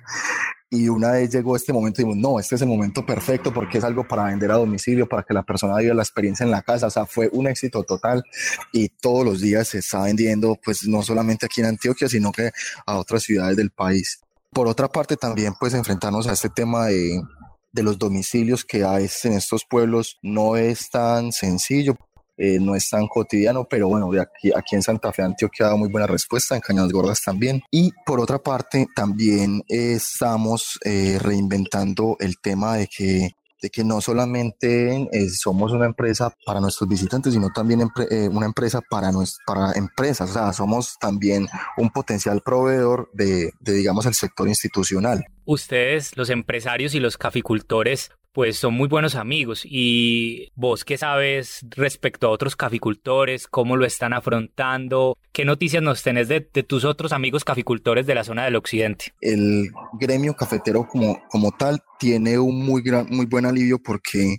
Y 0.72 0.88
una 0.88 1.12
vez 1.12 1.32
llegó 1.32 1.56
este 1.56 1.74
momento 1.74 1.98
dijimos, 2.02 2.18
no, 2.18 2.40
este 2.40 2.54
es 2.54 2.62
el 2.62 2.68
momento 2.68 3.04
perfecto 3.04 3.52
porque 3.52 3.80
es 3.80 3.84
algo 3.84 4.08
para 4.08 4.26
vender 4.26 4.52
a 4.52 4.56
domicilio, 4.56 5.10
para 5.10 5.24
que 5.24 5.34
la 5.34 5.42
persona 5.42 5.76
viva 5.78 5.96
la 5.96 6.04
experiencia 6.04 6.44
en 6.44 6.52
la 6.52 6.62
casa. 6.62 6.88
O 6.88 6.92
sea, 6.92 7.08
fue 7.08 7.28
un 7.32 7.48
éxito 7.48 7.84
total 7.84 8.24
y 8.72 8.90
todos 8.90 9.26
los 9.26 9.42
días 9.42 9.70
se 9.70 9.80
está 9.80 10.04
vendiendo, 10.04 10.60
pues 10.64 10.88
no 10.88 11.02
solamente 11.02 11.48
aquí 11.48 11.62
en 11.62 11.68
Antioquia, 11.68 12.08
sino 12.08 12.32
que 12.32 12.52
a 12.86 12.98
otras 12.98 13.24
ciudades 13.24 13.58
del 13.58 13.72
país. 13.72 14.22
Por 14.52 14.68
otra 14.68 14.88
parte, 14.88 15.18
también 15.18 15.54
pues 15.60 15.74
enfrentarnos 15.74 16.28
a 16.28 16.34
este 16.34 16.50
tema 16.50 16.86
de, 16.86 17.20
de 17.72 17.84
los 17.84 17.98
domicilios 17.98 18.64
que 18.66 18.84
veces 18.84 19.26
en 19.26 19.34
estos 19.34 19.64
pueblos 19.68 20.18
no 20.22 20.56
es 20.56 20.90
tan 20.90 21.32
sencillo. 21.32 21.96
Eh, 22.40 22.58
no 22.60 22.74
es 22.74 22.90
tan 22.90 23.08
cotidiano, 23.08 23.68
pero 23.70 23.90
bueno, 23.90 24.10
de 24.10 24.22
aquí, 24.22 24.50
aquí 24.56 24.76
en 24.76 24.82
Santa 24.82 25.12
Fe 25.12 25.24
Antioquia 25.24 25.66
ha 25.66 25.70
dado 25.70 25.78
muy 25.78 25.90
buena 25.90 26.08
respuesta, 26.08 26.56
en 26.56 26.62
Cañadas 26.62 26.92
Gordas 26.92 27.22
también. 27.22 27.62
Y 27.70 27.92
por 28.06 28.20
otra 28.22 28.40
parte, 28.40 28.88
también 28.96 29.62
estamos 29.68 30.80
eh, 30.86 31.20
reinventando 31.22 32.16
el 32.20 32.40
tema 32.40 32.78
de 32.78 32.88
que 32.88 33.32
de 33.62 33.70
que 33.70 33.84
no 33.84 34.00
solamente 34.02 35.10
eh, 35.12 35.30
somos 35.30 35.72
una 35.72 35.86
empresa 35.86 36.34
para 36.46 36.62
nuestros 36.62 36.90
visitantes, 36.90 37.34
sino 37.34 37.50
también 37.50 37.82
empre 37.82 38.08
eh, 38.10 38.30
una 38.30 38.46
empresa 38.46 38.82
para, 38.90 39.12
para 39.46 39.74
empresas. 39.74 40.30
O 40.30 40.34
sea, 40.34 40.54
somos 40.54 40.98
también 41.00 41.48
un 41.78 41.90
potencial 41.90 42.42
proveedor 42.42 43.10
de, 43.14 43.52
de, 43.60 43.74
digamos, 43.74 44.06
el 44.06 44.14
sector 44.14 44.48
institucional. 44.48 45.26
Ustedes, 45.46 46.16
los 46.16 46.30
empresarios 46.30 46.96
y 46.96 47.00
los 47.00 47.18
caficultores, 47.18 48.12
pues 48.40 48.58
son 48.58 48.74
muy 48.74 48.88
buenos 48.88 49.16
amigos. 49.16 49.64
¿Y 49.66 50.50
vos 50.56 50.86
qué 50.86 50.98
sabes 50.98 51.60
respecto 51.72 52.26
a 52.26 52.30
otros 52.30 52.56
caficultores? 52.56 53.48
¿Cómo 53.48 53.76
lo 53.76 53.86
están 53.86 54.14
afrontando? 54.14 55.18
¿Qué 55.34 55.44
noticias 55.44 55.84
nos 55.84 56.04
tenés 56.04 56.30
de, 56.30 56.50
de 56.54 56.64
tus 56.64 56.86
otros 56.86 57.12
amigos 57.12 57.44
caficultores 57.44 58.08
de 58.08 58.16
la 58.16 58.24
zona 58.24 58.46
del 58.46 58.56
occidente? 58.56 59.14
El 59.20 59.70
gremio 60.00 60.38
cafetero 60.38 60.88
como, 60.88 61.22
como 61.28 61.52
tal 61.52 61.84
tiene 62.00 62.40
un 62.40 62.66
muy, 62.66 62.82
gran, 62.82 63.08
muy 63.10 63.26
buen 63.26 63.46
alivio 63.46 63.78
porque 63.78 64.38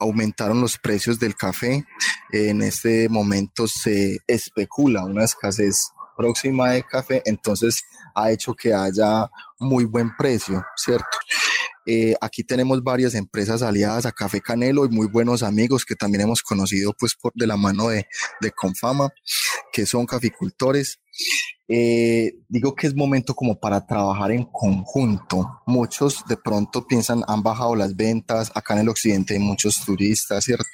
aumentaron 0.00 0.60
los 0.60 0.76
precios 0.76 1.20
del 1.20 1.36
café. 1.36 1.84
En 2.32 2.60
este 2.60 3.08
momento 3.08 3.68
se 3.68 4.18
especula 4.26 5.04
una 5.04 5.22
escasez 5.22 5.92
próxima 6.16 6.72
de 6.72 6.82
café, 6.82 7.22
entonces 7.24 7.84
ha 8.16 8.32
hecho 8.32 8.52
que 8.52 8.74
haya 8.74 9.30
muy 9.60 9.84
buen 9.84 10.16
precio, 10.16 10.64
¿cierto? 10.76 11.18
Eh, 11.90 12.14
aquí 12.20 12.44
tenemos 12.44 12.82
varias 12.84 13.14
empresas 13.14 13.62
aliadas 13.62 14.04
a 14.04 14.12
Café 14.12 14.42
Canelo 14.42 14.84
y 14.84 14.90
muy 14.90 15.06
buenos 15.06 15.42
amigos 15.42 15.86
que 15.86 15.96
también 15.96 16.20
hemos 16.20 16.42
conocido 16.42 16.92
pues 16.92 17.14
por 17.14 17.32
de 17.34 17.46
la 17.46 17.56
mano 17.56 17.88
de, 17.88 18.06
de 18.42 18.50
Confama, 18.50 19.08
que 19.72 19.86
son 19.86 20.04
caficultores. 20.04 21.00
Eh, 21.66 22.34
digo 22.46 22.74
que 22.74 22.88
es 22.88 22.94
momento 22.94 23.34
como 23.34 23.58
para 23.58 23.86
trabajar 23.86 24.32
en 24.32 24.44
conjunto. 24.44 25.62
Muchos 25.66 26.24
de 26.28 26.36
pronto 26.36 26.86
piensan, 26.86 27.22
han 27.26 27.42
bajado 27.42 27.74
las 27.74 27.96
ventas, 27.96 28.52
acá 28.54 28.74
en 28.74 28.80
el 28.80 28.90
occidente 28.90 29.32
hay 29.32 29.40
muchos 29.40 29.82
turistas, 29.82 30.44
¿cierto? 30.44 30.66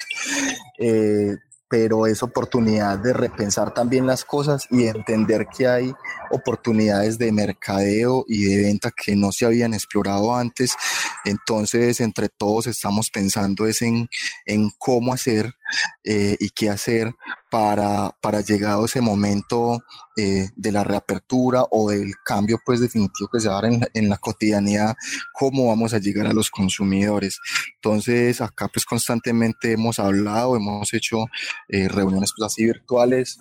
Eh, 0.79 1.35
pero 1.67 2.07
es 2.07 2.21
oportunidad 2.21 2.99
de 2.99 3.13
repensar 3.13 3.73
también 3.73 4.05
las 4.05 4.23
cosas 4.23 4.67
y 4.69 4.85
entender 4.85 5.47
que 5.47 5.67
hay 5.67 5.93
oportunidades 6.29 7.17
de 7.17 7.31
mercadeo 7.31 8.25
y 8.27 8.45
de 8.45 8.63
venta 8.63 8.91
que 8.91 9.15
no 9.15 9.31
se 9.31 9.45
habían 9.45 9.73
explorado 9.73 10.35
antes. 10.35 10.75
Entonces, 11.23 11.99
entre 12.01 12.29
todos 12.29 12.67
estamos 12.67 13.09
pensando 13.09 13.65
es 13.65 13.81
en, 13.81 14.07
en 14.45 14.69
cómo 14.77 15.13
hacer 15.13 15.53
eh, 16.03 16.35
y 16.39 16.49
qué 16.49 16.69
hacer 16.69 17.13
para, 17.49 18.11
para 18.21 18.41
llegado 18.41 18.85
ese 18.85 19.01
momento 19.01 19.81
eh, 20.17 20.49
de 20.55 20.71
la 20.71 20.83
reapertura 20.83 21.63
o 21.71 21.89
del 21.89 22.13
cambio 22.23 22.59
pues 22.65 22.79
definitivo 22.79 23.29
que 23.31 23.39
se 23.39 23.47
va 23.49 23.59
a 23.59 23.61
dar 23.61 23.71
en, 23.71 23.81
en, 23.93 24.09
la 24.09 24.17
cotidianidad, 24.17 24.95
cómo 25.33 25.67
vamos 25.67 25.93
a 25.93 25.99
llegar 25.99 26.27
a 26.27 26.33
los 26.33 26.49
consumidores. 26.49 27.39
Entonces 27.75 28.41
acá 28.41 28.67
pues 28.67 28.85
constantemente 28.85 29.73
hemos 29.73 29.99
hablado, 29.99 30.55
hemos 30.55 30.93
hecho 30.93 31.25
eh, 31.69 31.87
reuniones 31.87 32.33
pues 32.35 32.51
así 32.51 32.65
virtuales 32.65 33.37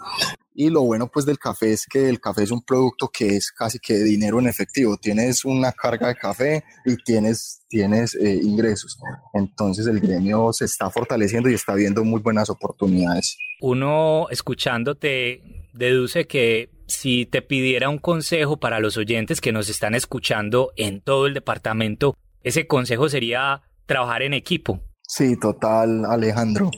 y 0.54 0.70
lo 0.70 0.82
bueno 0.82 1.10
pues 1.12 1.26
del 1.26 1.38
café 1.38 1.72
es 1.72 1.84
que 1.86 2.08
el 2.08 2.20
café 2.20 2.44
es 2.44 2.50
un 2.50 2.62
producto 2.62 3.10
que 3.12 3.36
es 3.36 3.50
casi 3.50 3.78
que 3.78 3.94
dinero 3.94 4.38
en 4.38 4.46
efectivo. 4.46 4.96
Tienes 4.96 5.44
una 5.44 5.72
carga 5.72 6.08
de 6.08 6.14
café 6.14 6.64
y 6.84 6.96
tienes, 6.96 7.64
tienes 7.68 8.14
eh, 8.14 8.40
ingresos. 8.42 8.96
Entonces 9.32 9.86
el 9.86 10.00
gremio 10.00 10.52
se 10.52 10.64
está 10.66 10.90
fortaleciendo 10.90 11.50
y 11.50 11.54
está 11.54 11.74
viendo 11.74 12.04
muy 12.04 12.20
buenas 12.20 12.48
oportunidades. 12.50 13.36
Uno 13.60 14.28
escuchándote 14.30 15.42
deduce 15.72 16.26
que 16.26 16.70
si 16.86 17.26
te 17.26 17.42
pidiera 17.42 17.88
un 17.88 17.98
consejo 17.98 18.58
para 18.58 18.78
los 18.78 18.96
oyentes 18.96 19.40
que 19.40 19.52
nos 19.52 19.68
están 19.68 19.94
escuchando 19.94 20.72
en 20.76 21.00
todo 21.00 21.26
el 21.26 21.34
departamento, 21.34 22.16
ese 22.42 22.66
consejo 22.66 23.08
sería 23.08 23.62
trabajar 23.86 24.22
en 24.22 24.34
equipo. 24.34 24.80
Sí, 25.06 25.36
total, 25.36 26.06
Alejandro. 26.06 26.70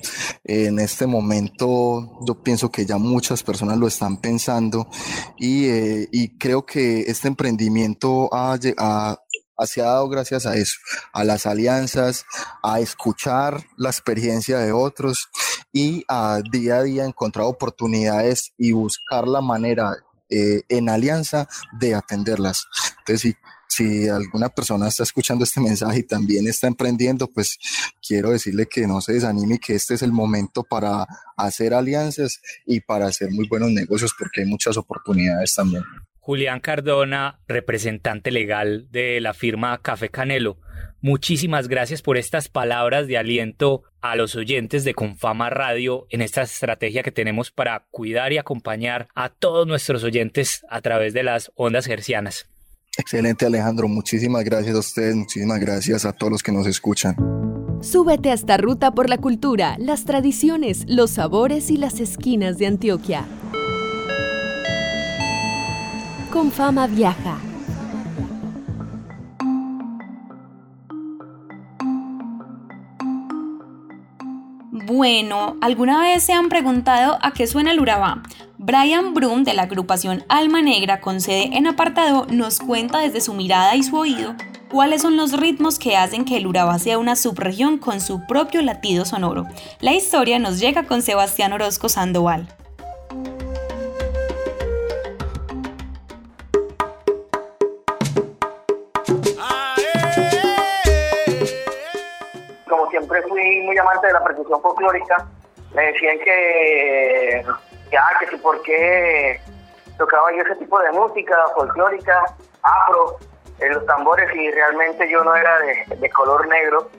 En 0.45 0.81
este 0.81 1.07
momento 1.07 2.19
yo 2.27 2.43
pienso 2.43 2.71
que 2.71 2.85
ya 2.85 2.99
muchas 2.99 3.43
personas 3.43 3.79
lo 3.79 3.87
están 3.87 4.17
pensando 4.17 4.89
y, 5.39 5.67
eh, 5.67 6.09
y 6.11 6.37
creo 6.37 6.67
que 6.67 7.03
este 7.03 7.29
emprendimiento 7.29 8.29
ha, 8.35 8.59
ha, 8.79 9.17
se 9.67 9.81
ha 9.81 9.85
dado 9.85 10.09
gracias 10.09 10.45
a 10.45 10.57
eso, 10.57 10.77
a 11.13 11.23
las 11.23 11.47
alianzas, 11.47 12.27
a 12.65 12.81
escuchar 12.81 13.65
la 13.77 13.91
experiencia 13.91 14.59
de 14.59 14.73
otros 14.73 15.29
y 15.73 16.05
a 16.09 16.41
día 16.51 16.79
a 16.79 16.83
día 16.83 17.05
encontrar 17.05 17.47
oportunidades 17.47 18.53
y 18.59 18.73
buscar 18.73 19.29
la 19.29 19.41
manera 19.41 19.95
eh, 20.29 20.63
en 20.69 20.89
alianza 20.89 21.49
de 21.79 21.95
atenderlas. 21.95 22.67
Entonces, 22.99 23.21
sí, 23.21 23.37
si 23.69 24.09
alguna 24.09 24.49
persona 24.49 24.89
está 24.89 25.03
escuchando 25.03 25.45
este 25.45 25.61
mensaje 25.61 26.01
y 26.01 26.03
también 26.03 26.47
está 26.47 26.67
emprendiendo, 26.67 27.31
pues 27.31 27.59
quiero 28.07 28.31
decirle 28.31 28.67
que 28.67 28.87
no 28.87 29.01
se 29.01 29.15
desanime 29.15 29.59
que 29.59 29.75
este 29.75 29.95
es 29.95 30.03
el 30.03 30.13
momento 30.13 30.63
para 30.65 31.07
hacer 31.37 31.75
alianzas 31.75 32.41
y 32.65 32.81
para 32.81 33.07
hacer 33.07 33.31
muy 33.31 33.47
buenos 33.49 33.71
negocios 33.71 34.13
porque 34.19 34.43
hay 34.43 34.47
muchas 34.47 34.77
oportunidades 34.77 35.55
también. 35.55 35.85
Julián 36.21 36.59
Cardona, 36.59 37.39
representante 37.47 38.33
legal 38.33 38.89
de 38.91 39.21
la 39.21 39.33
firma 39.33 39.81
Café 39.81 40.09
Canelo. 40.09 40.59
Muchísimas 41.01 41.69
gracias 41.69 42.03
por 42.03 42.17
estas 42.17 42.49
palabras 42.49 43.07
de 43.07 43.17
aliento 43.17 43.85
a 44.01 44.17
los 44.17 44.35
oyentes 44.35 44.83
de 44.83 44.95
Confama 44.95 45.51
Radio 45.51 46.09
en 46.11 46.23
esta 46.23 46.43
estrategia 46.43 47.05
que 47.05 47.13
tenemos 47.13 47.53
para 47.53 47.87
cuidar 47.93 48.33
y 48.33 48.39
acompañar 48.39 49.07
a 49.15 49.29
todos 49.29 49.69
nuestros 49.69 50.03
oyentes 50.03 50.67
a 50.69 50.81
través 50.81 51.15
de 51.15 51.23
las 51.23 51.53
ondas 51.55 51.87
hercianas. 51.87 52.49
Excelente 52.99 53.45
Alejandro, 53.45 53.89
muchísimas 53.89 54.43
gracias 54.43 54.75
a 54.75 54.79
ustedes, 54.79 55.15
muchísimas 55.15 55.61
gracias 55.61 56.05
a 56.07 56.13
todos 56.13 56.33
los 56.33 56.43
que 56.43 56.53
nos 56.53 56.67
escuchan. 56.67 57.15
Súbete 57.83 58.31
a 58.31 58.35
esta 58.35 58.57
ruta 58.57 58.93
por 58.93 59.11
la 59.11 59.19
cultura, 59.19 59.77
las 59.79 60.07
tradiciones, 60.07 60.85
los 60.89 61.11
sabores 61.11 61.71
y 61.71 61.77
las 61.77 62.01
esquinas 62.01 62.57
de 62.57 62.67
Antioquia. 62.67 63.27
Con 66.33 66.51
fama 66.51 66.87
viaja. 66.87 67.39
Bueno, 74.87 75.57
¿alguna 75.61 76.01
vez 76.01 76.23
se 76.23 76.33
han 76.33 76.49
preguntado 76.49 77.19
a 77.21 77.33
qué 77.33 77.47
suena 77.47 77.73
el 77.73 77.81
urabá? 77.81 78.23
Brian 78.67 79.15
Broom 79.15 79.45
de 79.45 79.55
la 79.55 79.63
agrupación 79.63 80.25
Alma 80.29 80.61
Negra 80.61 81.01
con 81.01 81.21
sede 81.21 81.51
en 81.53 81.69
apartado 81.69 82.27
nos 82.29 82.59
cuenta 82.59 82.99
desde 82.99 83.21
su 83.21 83.33
mirada 83.33 83.77
y 83.77 83.85
su 83.85 83.97
oído 83.97 84.35
cuáles 84.69 85.03
son 85.03 85.17
los 85.17 85.39
ritmos 85.39 85.79
que 85.79 85.97
hacen 85.97 86.25
que 86.25 86.37
el 86.39 86.49
Urabá 86.49 86.77
sea 86.81 86.99
una 86.99 87.15
subregión 87.15 87.79
con 87.79 88.01
su 88.01 88.27
propio 88.27 88.63
latido 88.63 89.05
sonoro. 89.05 89.45
La 89.79 89.93
historia 89.93 90.41
nos 90.41 90.59
llega 90.59 90.83
con 90.83 91.01
Sebastián 91.01 91.53
Orozco 91.53 91.89
Sandoval. 91.89 92.49
Como 102.69 102.91
siempre 102.91 103.23
fui 103.29 103.61
muy 103.61 103.79
amante 103.79 104.09
de 104.09 104.13
la 104.13 104.25
percusión 104.25 104.61
folclórica, 104.61 105.25
me 105.73 105.83
decían 105.93 106.19
que 106.19 107.45
ya, 107.91 108.05
que 108.21 108.27
si 108.29 108.37
por 108.37 108.61
qué 108.63 109.41
tocaba 109.99 110.33
yo 110.33 110.43
ese 110.43 110.57
tipo 110.57 110.79
de 110.81 110.93
música 110.93 111.37
folclórica, 111.55 112.25
afro, 112.63 113.19
en 113.61 113.73
los 113.73 113.87
tambores 113.87 114.29
y 114.35 114.51
realmente 114.51 115.09
yo 115.11 115.25
no 115.25 115.35
era 115.35 115.59
de, 115.61 116.11
color 116.11 116.47
negro 116.49 116.91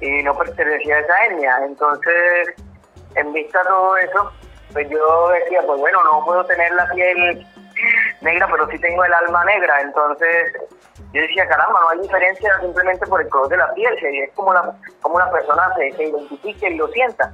y 0.00 0.22
no 0.22 0.36
pertenecía 0.36 0.96
a 0.96 1.00
esa 1.00 1.24
etnia. 1.26 1.58
Entonces, 1.64 2.54
en 3.14 3.32
vista 3.32 3.60
de 3.60 3.68
todo 3.68 3.96
eso, 3.96 4.32
pues 4.72 4.88
yo 4.90 5.28
decía, 5.28 5.62
pues 5.66 5.80
bueno, 5.80 5.98
no 6.04 6.24
puedo 6.24 6.44
tener 6.44 6.72
la 6.74 6.88
piel 6.90 7.46
negra, 8.20 8.48
pero 8.50 8.68
sí 8.68 8.78
tengo 8.78 9.04
el 9.04 9.14
alma 9.14 9.44
negra. 9.44 9.80
Entonces, 9.80 10.52
yo 11.12 11.22
decía, 11.22 11.48
caramba, 11.48 11.80
no 11.80 11.88
hay 11.90 12.00
diferencia 12.00 12.52
simplemente 12.60 13.06
por 13.06 13.22
el 13.22 13.28
color 13.28 13.48
de 13.48 13.56
la 13.56 13.72
piel, 13.74 13.94
es 14.02 14.32
como 14.34 14.52
la, 14.52 14.74
como 15.00 15.16
una 15.16 15.30
persona 15.30 15.72
se, 15.76 15.92
se 15.92 16.04
identifique 16.04 16.68
y 16.68 16.76
lo 16.76 16.88
sienta. 16.88 17.32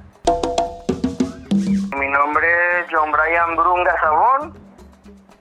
Mi 2.01 2.07
nombre 2.07 2.47
es 2.79 2.87
John 2.91 3.11
Brian 3.11 3.55
Brunga 3.55 3.95
Sabón, 4.01 4.55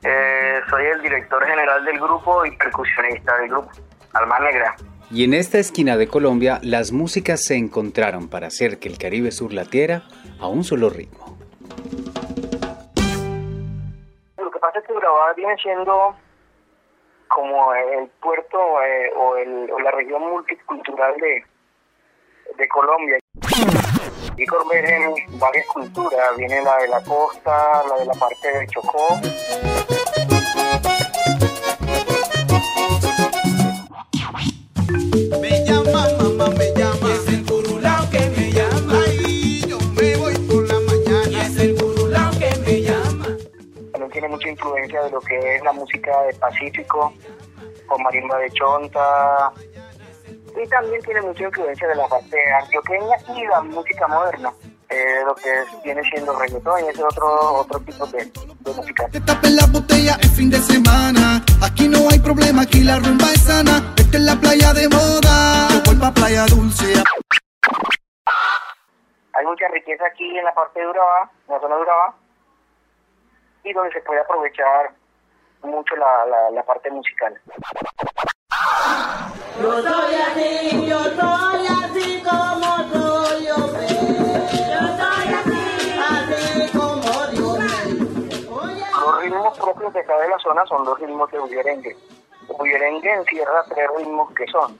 eh, 0.05 0.61
soy 0.69 0.85
el 0.85 1.01
director 1.01 1.43
general 1.47 1.83
del 1.87 1.99
grupo 1.99 2.45
y 2.45 2.55
percusionista 2.55 3.39
del 3.39 3.49
grupo, 3.49 3.71
Alma 4.13 4.39
Negra. 4.41 4.77
Y 5.11 5.25
en 5.25 5.33
esta 5.33 5.57
esquina 5.57 5.97
de 5.97 6.07
Colombia, 6.07 6.61
las 6.63 6.93
músicas 6.93 7.43
se 7.43 7.57
encontraron 7.57 8.29
para 8.29 8.49
hacer 8.49 8.79
que 8.79 8.91
el 8.91 8.99
Caribe 8.99 9.31
Sur 9.31 9.55
latiera 9.55 10.03
a 10.39 10.49
un 10.49 10.63
solo 10.63 10.91
ritmo. 10.91 11.39
Lo 14.37 14.51
que 14.51 14.59
pasa 14.59 14.81
es 14.81 14.87
que 14.87 14.93
Urabá 14.93 15.33
viene 15.35 15.57
siendo 15.63 16.15
como 17.29 17.73
el 17.73 18.07
puerto 18.21 18.59
eh, 18.83 19.11
o, 19.17 19.37
el, 19.39 19.71
o, 19.71 19.81
la 19.81 19.93
región 19.93 20.21
multicultural 20.31 21.15
de, 21.21 21.43
de 22.59 22.69
Colombia. 22.69 23.19
Y 24.37 24.47
convergen 24.47 25.15
varias 25.39 25.67
culturas, 25.67 26.37
viene 26.37 26.63
la 26.63 26.77
de 26.79 26.89
la 26.89 27.03
costa, 27.03 27.83
la 27.89 27.97
de 27.99 28.07
la 28.07 28.15
parte 28.15 28.51
del 28.53 28.67
Chocó. 28.69 29.21
Me 35.41 35.65
llama, 35.65 36.09
mamá, 36.19 36.49
me 36.57 36.73
llama. 36.75 37.09
Y 37.09 37.13
es 37.13 37.29
el 37.29 37.45
curulao 37.47 38.11
que 38.11 38.21
me 38.31 38.51
llama. 38.51 38.99
Y 39.27 39.67
yo 39.69 39.79
me 39.95 40.17
voy 40.17 40.35
por 40.39 40.67
la 40.67 40.81
mañana. 40.81 41.29
Y 41.29 41.37
es 41.41 41.57
el 41.59 41.75
curulao 41.77 42.31
que 42.33 42.57
me 42.65 42.81
llama. 42.81 43.27
También 43.93 44.11
tiene 44.11 44.29
mucha 44.29 44.49
influencia 44.49 45.03
de 45.03 45.11
lo 45.11 45.21
que 45.21 45.57
es 45.57 45.63
la 45.63 45.73
música 45.73 46.23
del 46.23 46.37
Pacífico, 46.37 47.13
con 47.87 48.03
marimba 48.03 48.39
de 48.39 48.51
chonta, 48.53 49.53
y 50.63 50.69
también 50.69 51.01
tiene 51.03 51.23
mucha 51.23 51.45
influencia 51.45 51.89
de 51.89 51.95
la 51.95 52.07
parte 52.09 52.37
antioqueña 52.53 53.17
y 53.35 53.47
la 53.47 53.61
música 53.63 54.07
moderna. 54.09 54.53
Eh, 54.89 55.23
lo 55.25 55.35
que 55.37 55.49
viene 55.85 56.03
siendo 56.03 56.37
reggaetón 56.37 56.85
y 56.85 56.89
ese 56.89 57.05
otro 57.05 57.55
otro 57.61 57.79
tipo 57.81 58.05
de, 58.07 58.25
de 58.25 58.75
música. 58.75 59.07
Te 59.09 59.21
tapen 59.21 59.55
la 59.55 59.67
botella 59.67 60.17
el 60.21 60.29
fin 60.31 60.51
de 60.51 60.59
semana. 60.59 61.45
Aquí 61.63 61.87
no 61.89 62.09
hay 62.11 62.19
problema, 62.19 62.63
aquí 62.63 62.83
la 62.83 62.99
rumba 62.99 63.31
es 63.33 63.43
sana. 63.43 63.95
Esta 63.97 64.17
es 64.17 64.25
la 64.25 64.35
playa 64.35 64.73
de 64.73 64.89
moda. 64.89 65.69
Yo 65.71 65.83
vuelvo 65.85 66.13
playa 66.13 66.45
dulce. 66.47 67.05
Hay 69.33 69.47
mucha 69.47 69.69
riqueza 69.69 70.05
aquí 70.07 70.37
en 70.37 70.45
la 70.45 70.53
parte 70.53 70.81
de 70.81 70.89
Urabá, 70.89 71.31
en 71.47 71.55
la 71.55 71.61
zona 71.61 71.77
de 71.77 71.83
Urabá, 71.83 72.15
y 73.63 73.73
donde 73.73 73.93
se 73.93 74.01
puede 74.01 74.21
aprovechar 74.21 74.91
mucho 75.63 75.95
la, 75.95 76.27
la, 76.27 76.51
la 76.51 76.63
parte 76.65 76.91
musical. 76.91 77.41
Yo 79.61 79.83
soy 79.83 80.15
así, 80.15 80.87
yo 80.87 81.03
soy 81.03 81.67
así 81.67 82.23
como 82.23 82.77
soy 82.93 83.47
yo. 83.47 83.57
Yo 83.57 84.81
soy 84.97 85.29
así, 85.35 85.63
así 85.99 86.79
como 86.79 87.27
Dios 87.27 87.59
Los 88.93 89.23
ritmos 89.23 89.59
propios 89.59 89.93
de 89.93 90.05
cada 90.05 90.39
zona 90.39 90.65
son 90.67 90.85
los 90.85 90.99
ritmos 90.99 91.31
de 91.31 91.39
bullerengue. 91.39 91.97
El 92.49 92.57
bullerengue 92.57 93.13
encierra 93.13 93.65
tres 93.69 93.87
ritmos 93.97 94.33
que 94.33 94.47
son 94.47 94.79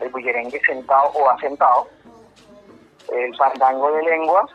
el 0.00 0.08
bullerengue 0.08 0.60
sentado 0.64 1.10
o 1.14 1.30
asentado, 1.30 1.88
el 3.12 3.36
fandango 3.36 3.92
de 3.92 4.02
lengua 4.02 4.48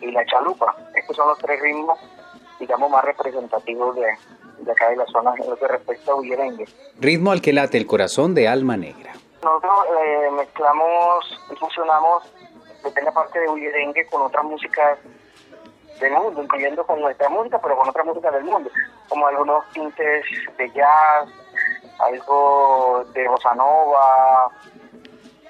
y 0.00 0.10
la 0.10 0.24
chalupa. 0.26 0.74
Estos 0.94 1.16
son 1.16 1.28
los 1.28 1.38
tres 1.38 1.60
ritmos, 1.60 1.98
digamos, 2.58 2.90
más 2.90 3.04
representativos 3.04 3.96
de, 3.96 4.06
de 4.58 4.72
acá 4.72 4.90
de 4.90 4.96
la 4.96 5.06
zona 5.06 5.34
en 5.38 5.50
lo 5.50 5.56
que 5.56 5.68
respecta 5.68 6.12
a 6.12 6.14
bullerengue. 6.14 6.66
Ritmo 6.98 7.32
al 7.32 7.40
que 7.40 7.52
late 7.52 7.78
el 7.78 7.86
corazón 7.86 8.34
de 8.34 8.48
Alma 8.48 8.76
Negra. 8.76 9.12
Nosotros 9.42 9.86
eh, 10.00 10.30
mezclamos 10.32 11.40
y 11.52 11.56
fusionamos 11.56 12.24
la 13.02 13.12
parte 13.12 13.40
de 13.40 13.48
bullerengue 13.48 14.06
con 14.06 14.22
otras 14.22 14.44
músicas 14.44 14.98
del 16.00 16.12
mundo, 16.12 16.42
incluyendo 16.42 16.84
con 16.86 17.00
nuestra 17.00 17.28
música, 17.28 17.58
pero 17.60 17.76
con 17.76 17.88
otras 17.88 18.06
músicas 18.06 18.32
del 18.34 18.44
mundo, 18.44 18.70
como 19.08 19.26
algunos 19.26 19.68
tintes 19.72 20.24
de 20.58 20.70
jazz, 20.70 21.28
algo 21.98 23.04
de 23.12 23.28
bossa 23.28 23.54
nova, 23.54 24.50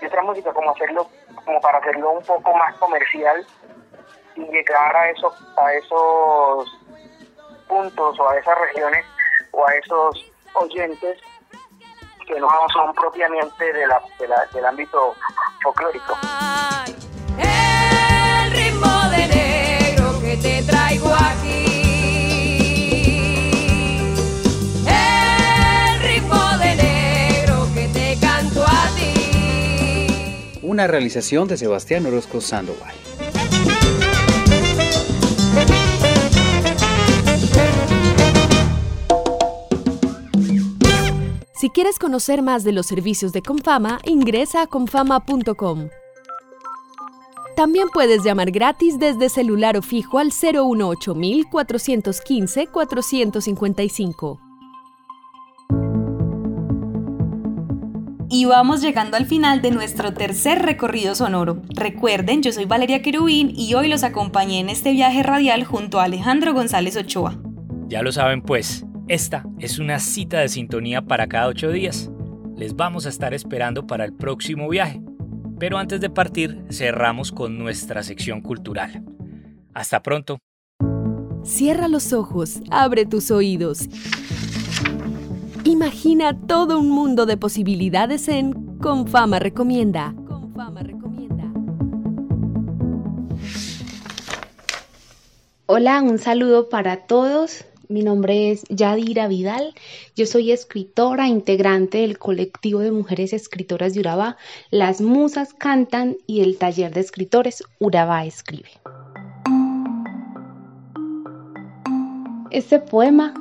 y 0.01 0.07
otra 0.07 0.23
música 0.23 0.53
como 0.53 0.71
hacerlo, 0.71 1.09
como 1.45 1.61
para 1.61 1.79
hacerlo 1.79 2.13
un 2.13 2.23
poco 2.23 2.55
más 2.55 2.75
comercial 2.77 3.47
y 4.37 4.45
llegar 4.45 4.95
a 4.95 5.11
esos, 5.11 5.35
a 5.57 5.73
esos 5.75 6.86
puntos 7.69 8.19
o 8.19 8.29
a 8.29 8.37
esas 8.39 8.59
regiones 8.59 9.05
o 9.53 9.67
a 9.67 9.73
esos 9.75 10.33
oyentes 10.55 11.19
que 12.27 12.41
no 12.41 12.49
son 12.73 12.93
propiamente 12.95 13.73
de 13.73 13.87
la, 13.87 14.03
de 14.19 14.29
la, 14.29 14.47
del 14.53 14.65
ámbito 14.65 15.15
folclórico. 15.63 16.19
El 17.39 18.51
ritmo 18.51 19.11
de 19.11 19.29
negro 19.29 20.21
que 20.21 20.37
te 20.37 20.63
traigo 20.65 21.15
aquí. 21.15 21.67
El 24.87 26.01
ritmo 26.03 26.59
de 26.59 26.75
negro 26.75 27.69
que 27.75 27.89
te 27.89 28.19
canto 28.21 28.65
a 28.67 28.89
ti. 28.97 30.59
Una 30.63 30.87
realización 30.87 31.47
de 31.47 31.57
Sebastián 31.57 32.07
Orozco 32.07 32.41
Sandoval. 32.41 32.95
Quieres 41.77 41.99
conocer 41.99 42.41
más 42.41 42.65
de 42.65 42.73
los 42.73 42.87
servicios 42.87 43.35
de 43.35 43.43
Confama, 43.43 43.99
ingresa 44.07 44.63
a 44.63 44.67
confama.com. 44.67 45.91
También 47.55 47.89
puedes 47.93 48.25
llamar 48.25 48.51
gratis 48.51 48.99
desde 48.99 49.29
celular 49.29 49.77
o 49.77 49.83
fijo 49.83 50.19
al 50.19 50.31
018 50.31 51.15
415 51.51 52.67
455. 52.69 54.41
Y 58.31 58.47
vamos 58.47 58.81
llegando 58.81 59.19
al 59.19 59.27
final 59.27 59.61
de 59.61 59.71
nuestro 59.71 60.15
tercer 60.15 60.63
recorrido 60.63 61.15
sonoro. 61.15 61.61
Recuerden, 61.75 62.43
yo 62.43 62.53
soy 62.53 62.65
Valeria 62.65 63.03
Querubín 63.03 63.53
y 63.55 63.75
hoy 63.75 63.89
los 63.89 64.03
acompañé 64.03 64.61
en 64.61 64.71
este 64.71 64.93
viaje 64.93 65.23
radial 65.23 65.65
junto 65.65 66.01
a 66.01 66.05
Alejandro 66.05 66.55
González 66.55 66.97
Ochoa. 66.97 67.37
Ya 67.89 68.01
lo 68.01 68.13
saben 68.13 68.41
pues, 68.41 68.86
esta 69.09 69.45
es 69.61 69.79
una 69.79 70.01
cita 70.01 70.41
de 70.41 70.49
sintonía 70.49 71.01
para 71.01 71.29
cada 71.29 71.47
ocho 71.47 71.71
días. 71.71 72.11
Les 72.57 72.75
vamos 72.75 73.07
a 73.07 73.09
estar 73.09 73.35
esperando 73.35 73.87
para 73.87 74.05
el 74.05 74.13
próximo 74.13 74.69
viaje. 74.69 75.01
Pero 75.61 75.79
antes 75.79 76.01
de 76.01 76.11
partir, 76.11 76.65
cerramos 76.71 77.31
con 77.31 77.57
nuestra 77.57 78.03
sección 78.03 78.41
cultural. 78.41 79.05
Hasta 79.75 80.03
pronto. 80.03 80.39
Cierra 81.45 81.87
los 81.87 82.13
ojos, 82.13 82.61
abre 82.71 83.07
tus 83.07 83.31
oídos. 83.31 83.89
Imagina 85.63 86.37
todo 86.37 86.81
un 86.81 86.91
mundo 86.91 87.27
de 87.27 87.37
posibilidades 87.37 88.27
en 88.27 88.79
Confama 88.79 89.39
Recomienda. 89.39 90.15
Confama 90.27 90.83
Recomienda. 90.83 91.45
Hola, 95.67 96.03
un 96.03 96.19
saludo 96.19 96.69
para 96.69 97.07
todos 97.07 97.65
Mi 97.89 98.03
nombre 98.03 98.51
es 98.51 98.65
Yadira 98.69 99.29
Vidal. 99.29 99.73
Yo 100.17 100.27
soy 100.27 100.51
escritora, 100.51 101.29
integrante 101.29 101.99
del 101.99 102.19
colectivo 102.19 102.81
de 102.81 102.91
mujeres 102.91 103.33
escritoras 103.33 103.95
de 103.95 104.01
Urabá. 104.01 104.37
Las 104.71 105.01
musas 105.01 105.55
cantan 105.55 106.17
y 106.27 106.41
el 106.41 106.59
taller 106.59 106.93
de 106.93 107.01
escritores 107.01 107.63
Urabá 107.79 108.25
escribe. 108.25 108.71
Este 112.51 112.81
poema, 112.81 113.35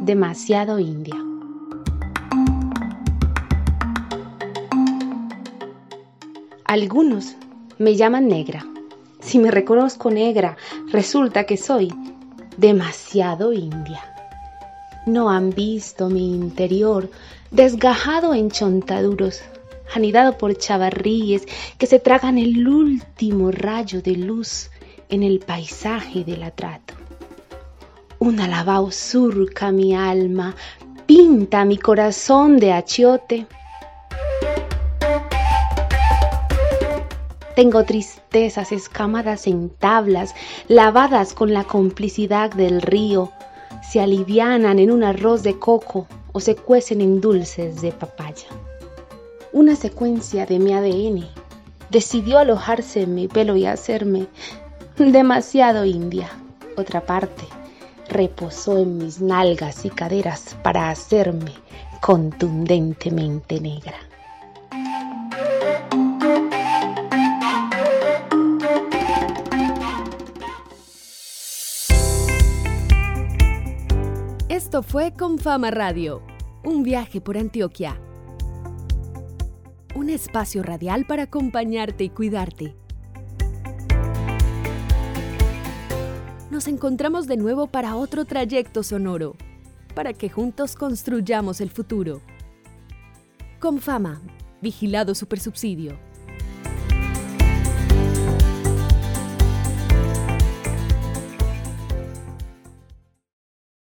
demasiado 0.00 0.78
india. 0.78 1.16
Algunos 6.64 7.34
me 7.78 7.96
llaman 7.96 8.28
negra. 8.28 8.64
Si 9.20 9.38
me 9.38 9.50
reconozco 9.50 10.10
negra, 10.10 10.56
resulta 10.90 11.44
que 11.44 11.58
soy 11.58 11.92
demasiado 12.56 13.52
india. 13.52 14.02
No 15.06 15.30
han 15.30 15.50
visto 15.50 16.08
mi 16.08 16.34
interior 16.34 17.10
desgajado 17.50 18.34
en 18.34 18.50
chontaduros, 18.50 19.40
anidado 19.94 20.38
por 20.38 20.56
chavarríes 20.56 21.46
que 21.78 21.86
se 21.86 21.98
tragan 21.98 22.38
el 22.38 22.66
último 22.68 23.50
rayo 23.50 24.00
de 24.00 24.16
luz 24.16 24.70
en 25.08 25.22
el 25.22 25.40
paisaje 25.40 26.24
del 26.24 26.42
atrato. 26.42 26.94
Un 28.18 28.40
alabao 28.40 28.90
surca 28.92 29.72
mi 29.72 29.94
alma, 29.94 30.54
pinta 31.06 31.64
mi 31.64 31.76
corazón 31.76 32.58
de 32.58 32.72
achiote. 32.72 33.46
Tengo 37.54 37.84
tristezas 37.84 38.72
escamadas 38.72 39.46
en 39.46 39.68
tablas, 39.68 40.34
lavadas 40.68 41.34
con 41.34 41.52
la 41.52 41.64
complicidad 41.64 42.50
del 42.50 42.80
río, 42.80 43.30
se 43.82 44.00
alivianan 44.00 44.78
en 44.78 44.90
un 44.90 45.04
arroz 45.04 45.42
de 45.42 45.58
coco 45.58 46.06
o 46.32 46.40
se 46.40 46.56
cuecen 46.56 47.00
en 47.00 47.20
dulces 47.20 47.82
de 47.82 47.92
papaya. 47.92 48.46
Una 49.52 49.76
secuencia 49.76 50.46
de 50.46 50.58
mi 50.58 50.72
ADN 50.72 51.28
decidió 51.90 52.38
alojarse 52.38 53.02
en 53.02 53.14
mi 53.14 53.28
pelo 53.28 53.54
y 53.56 53.66
hacerme 53.66 54.28
demasiado 54.96 55.84
india. 55.84 56.30
Otra 56.76 57.02
parte 57.04 57.44
reposó 58.08 58.78
en 58.78 58.96
mis 58.96 59.20
nalgas 59.20 59.84
y 59.84 59.90
caderas 59.90 60.56
para 60.62 60.88
hacerme 60.88 61.52
contundentemente 62.00 63.60
negra. 63.60 64.11
Esto 74.72 74.82
fue 74.82 75.12
Confama 75.12 75.70
Radio, 75.70 76.22
un 76.64 76.82
viaje 76.82 77.20
por 77.20 77.36
Antioquia. 77.36 78.00
Un 79.94 80.08
espacio 80.08 80.62
radial 80.62 81.04
para 81.04 81.24
acompañarte 81.24 82.04
y 82.04 82.08
cuidarte. 82.08 82.74
Nos 86.50 86.68
encontramos 86.68 87.26
de 87.26 87.36
nuevo 87.36 87.66
para 87.66 87.96
otro 87.96 88.24
trayecto 88.24 88.82
sonoro, 88.82 89.36
para 89.94 90.14
que 90.14 90.30
juntos 90.30 90.74
construyamos 90.74 91.60
el 91.60 91.68
futuro. 91.68 92.22
Confama, 93.60 94.22
vigilado 94.62 95.14
supersubsidio. 95.14 95.98